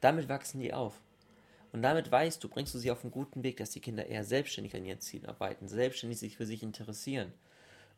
Damit 0.01 0.29
wachsen 0.29 0.59
die 0.59 0.73
auf. 0.73 0.99
Und 1.71 1.81
damit 1.81 2.11
weißt 2.11 2.43
du, 2.43 2.49
bringst 2.49 2.73
du 2.73 2.79
sie 2.79 2.91
auf 2.91 3.03
einen 3.03 3.11
guten 3.11 3.43
Weg, 3.43 3.57
dass 3.57 3.71
die 3.71 3.79
Kinder 3.79 4.05
eher 4.05 4.23
selbstständig 4.23 4.75
an 4.75 4.85
ihren 4.85 4.99
Zielen 4.99 5.25
arbeiten, 5.25 5.67
selbstständig 5.67 6.19
sich 6.19 6.37
für 6.37 6.45
sich 6.45 6.61
interessieren 6.61 7.33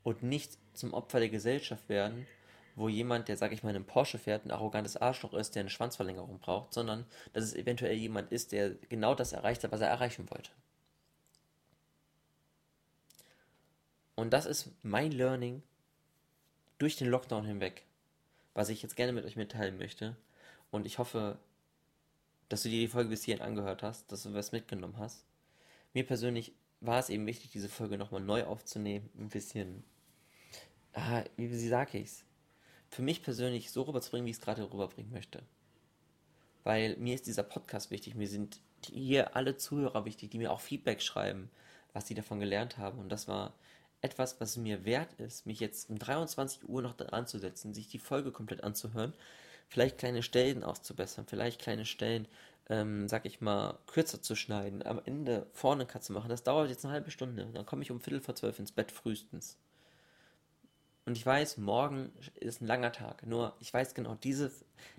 und 0.03 0.21
nicht 0.21 0.57
zum 0.73 0.93
Opfer 0.93 1.19
der 1.19 1.29
Gesellschaft 1.29 1.89
werden, 1.89 2.27
wo 2.75 2.89
jemand, 2.89 3.27
der, 3.27 3.37
sag 3.37 3.51
ich 3.53 3.63
mal, 3.63 3.69
in 3.69 3.77
einem 3.77 3.85
Porsche 3.85 4.17
fährt, 4.19 4.45
ein 4.45 4.51
arrogantes 4.51 4.97
Arschloch 4.97 5.33
ist, 5.33 5.55
der 5.55 5.61
eine 5.61 5.69
Schwanzverlängerung 5.69 6.39
braucht, 6.39 6.73
sondern 6.73 7.05
dass 7.33 7.43
es 7.45 7.55
eventuell 7.55 7.95
jemand 7.95 8.31
ist, 8.31 8.51
der 8.51 8.71
genau 8.89 9.15
das 9.15 9.31
erreicht 9.31 9.63
hat, 9.63 9.71
was 9.71 9.81
er 9.81 9.87
erreichen 9.87 10.29
wollte. 10.29 10.51
Und 14.15 14.31
das 14.31 14.45
ist 14.45 14.71
mein 14.83 15.11
Learning 15.11 15.61
durch 16.77 16.95
den 16.95 17.07
Lockdown 17.07 17.45
hinweg, 17.45 17.83
was 18.53 18.69
ich 18.69 18.81
jetzt 18.81 18.95
gerne 18.95 19.13
mit 19.13 19.25
euch 19.25 19.35
mitteilen 19.35 19.77
möchte. 19.77 20.15
Und 20.71 20.85
ich 20.85 20.97
hoffe, 20.97 21.37
dass 22.49 22.63
du 22.63 22.69
dir 22.69 22.81
die 22.81 22.87
Folge 22.87 23.09
bis 23.09 23.23
hierhin 23.23 23.43
angehört 23.43 23.83
hast, 23.83 24.11
dass 24.11 24.23
du 24.23 24.33
was 24.33 24.51
mitgenommen 24.51 24.97
hast. 24.97 25.25
Mir 25.93 26.05
persönlich 26.05 26.53
war 26.81 26.99
es 26.99 27.09
eben 27.09 27.25
wichtig, 27.25 27.51
diese 27.51 27.69
Folge 27.69 27.97
nochmal 27.97 28.21
neu 28.21 28.43
aufzunehmen, 28.45 29.09
ein 29.17 29.29
bisschen, 29.29 29.83
ah, 30.93 31.23
wie, 31.37 31.49
wie 31.49 31.67
sage 31.67 31.97
ich's? 31.97 32.24
Für 32.95 33.01
mich 33.01 33.21
persönlich 33.21 33.71
so 33.71 33.81
rüberzubringen, 33.81 34.25
wie 34.25 34.29
ich 34.29 34.37
es 34.37 34.41
gerade 34.41 34.71
rüberbringen 34.71 35.11
möchte. 35.11 35.43
Weil 36.63 36.95
mir 36.95 37.13
ist 37.13 37.27
dieser 37.27 37.43
Podcast 37.43 37.91
wichtig, 37.91 38.15
mir 38.15 38.29
sind 38.29 38.61
hier 38.85 39.35
alle 39.35 39.57
Zuhörer 39.57 40.05
wichtig, 40.05 40.31
die 40.31 40.37
mir 40.37 40.49
auch 40.49 40.61
Feedback 40.61 41.01
schreiben, 41.01 41.51
was 41.91 42.07
sie 42.07 42.13
davon 42.13 42.39
gelernt 42.39 42.77
haben. 42.77 42.99
Und 42.99 43.09
das 43.09 43.27
war 43.27 43.53
etwas, 43.99 44.39
was 44.39 44.55
mir 44.55 44.85
wert 44.85 45.11
ist, 45.15 45.45
mich 45.45 45.59
jetzt 45.59 45.89
um 45.89 45.99
23 45.99 46.69
Uhr 46.69 46.81
noch 46.81 46.95
dran 46.95 47.27
zu 47.27 47.37
setzen, 47.37 47.73
sich 47.73 47.89
die 47.89 47.99
Folge 47.99 48.31
komplett 48.31 48.63
anzuhören, 48.63 49.13
vielleicht 49.67 49.97
kleine 49.97 50.23
Stellen 50.23 50.63
auszubessern, 50.63 51.25
vielleicht 51.27 51.59
kleine 51.59 51.83
Stellen, 51.83 52.29
ähm, 52.69 53.09
sag 53.09 53.25
ich 53.25 53.41
mal, 53.41 53.77
kürzer 53.87 54.21
zu 54.21 54.37
schneiden, 54.37 54.87
am 54.87 55.01
Ende 55.03 55.47
vorne 55.51 55.85
Cut 55.85 56.05
zu 56.05 56.13
machen. 56.13 56.29
Das 56.29 56.43
dauert 56.43 56.69
jetzt 56.69 56.85
eine 56.85 56.93
halbe 56.93 57.11
Stunde. 57.11 57.49
Dann 57.53 57.65
komme 57.65 57.81
ich 57.81 57.91
um 57.91 57.99
Viertel 57.99 58.21
vor 58.21 58.35
zwölf 58.35 58.57
ins 58.57 58.71
Bett 58.71 58.93
frühestens. 58.93 59.57
Und 61.05 61.17
ich 61.17 61.25
weiß, 61.25 61.57
morgen 61.57 62.11
ist 62.35 62.61
ein 62.61 62.67
langer 62.67 62.91
Tag. 62.91 63.25
Nur 63.25 63.55
ich 63.59 63.73
weiß 63.73 63.93
genau, 63.93 64.15
diese, 64.15 64.51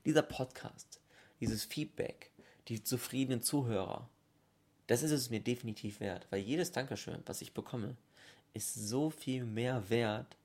dieser 0.04 0.22
Podcast, 0.22 1.00
dieses 1.40 1.64
Feedback, 1.64 2.30
die 2.68 2.82
zufriedenen 2.82 3.42
Zuhörer, 3.42 4.08
das 4.86 5.02
ist 5.02 5.10
es 5.10 5.30
mir 5.30 5.40
definitiv 5.40 6.00
wert. 6.00 6.26
Weil 6.30 6.40
jedes 6.40 6.70
Dankeschön, 6.70 7.22
was 7.26 7.42
ich 7.42 7.54
bekomme, 7.54 7.96
ist 8.54 8.74
so 8.74 9.10
viel 9.10 9.44
mehr 9.44 9.90
wert 9.90 10.36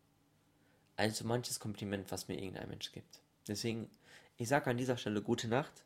als 0.97 1.19
so 1.19 1.25
manches 1.25 1.59
Kompliment, 1.59 2.11
was 2.11 2.27
mir 2.27 2.35
irgendein 2.39 2.69
Mensch 2.69 2.91
gibt. 2.91 3.21
Deswegen, 3.47 3.89
ich 4.37 4.47
sage 4.47 4.69
an 4.69 4.77
dieser 4.77 4.97
Stelle 4.97 5.21
gute 5.21 5.47
Nacht. 5.47 5.83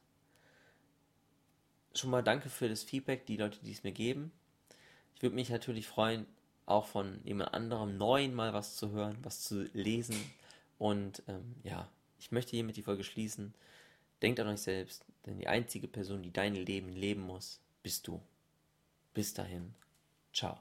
Schon 1.93 2.09
mal 2.09 2.23
danke 2.23 2.49
für 2.49 2.67
das 2.67 2.83
Feedback, 2.83 3.25
die 3.25 3.37
Leute, 3.37 3.59
die 3.61 3.71
es 3.71 3.83
mir 3.83 3.91
geben. 3.91 4.31
Ich 5.15 5.21
würde 5.21 5.35
mich 5.35 5.49
natürlich 5.49 5.87
freuen, 5.87 6.25
auch 6.65 6.85
von 6.85 7.19
jemand 7.23 7.53
anderem 7.53 7.97
neuen 7.97 8.33
mal 8.33 8.53
was 8.53 8.75
zu 8.75 8.91
hören, 8.91 9.17
was 9.21 9.41
zu 9.41 9.69
lesen. 9.73 10.15
Und 10.77 11.23
ähm, 11.27 11.55
ja, 11.63 11.87
ich 12.19 12.31
möchte 12.31 12.51
hiermit 12.51 12.77
die 12.77 12.83
Folge 12.83 13.03
schließen. 13.03 13.53
Denkt 14.21 14.39
an 14.39 14.47
euch 14.47 14.61
selbst, 14.61 15.05
denn 15.25 15.37
die 15.37 15.47
einzige 15.47 15.87
Person, 15.87 16.23
die 16.23 16.31
dein 16.31 16.55
Leben 16.55 16.89
leben 16.89 17.21
muss, 17.21 17.59
bist 17.83 18.07
du. 18.07 18.21
Bis 19.13 19.33
dahin. 19.33 19.73
Ciao. 20.33 20.57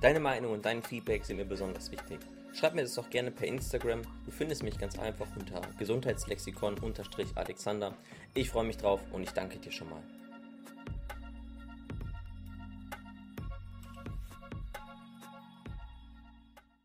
Deine 0.00 0.20
Meinung 0.20 0.52
und 0.52 0.64
dein 0.64 0.82
Feedback 0.82 1.24
sind 1.24 1.36
mir 1.36 1.44
besonders 1.44 1.90
wichtig. 1.90 2.20
Schreib 2.54 2.74
mir 2.74 2.82
das 2.82 2.94
doch 2.94 3.10
gerne 3.10 3.30
per 3.30 3.46
Instagram. 3.46 4.02
Du 4.24 4.30
findest 4.30 4.62
mich 4.62 4.78
ganz 4.78 4.98
einfach 4.98 5.28
unter 5.36 5.60
Gesundheitslexikon-Alexander. 5.78 7.94
Ich 8.34 8.50
freue 8.50 8.64
mich 8.64 8.78
drauf 8.78 9.00
und 9.12 9.22
ich 9.22 9.30
danke 9.30 9.58
dir 9.58 9.70
schon 9.70 9.90
mal. 9.90 10.02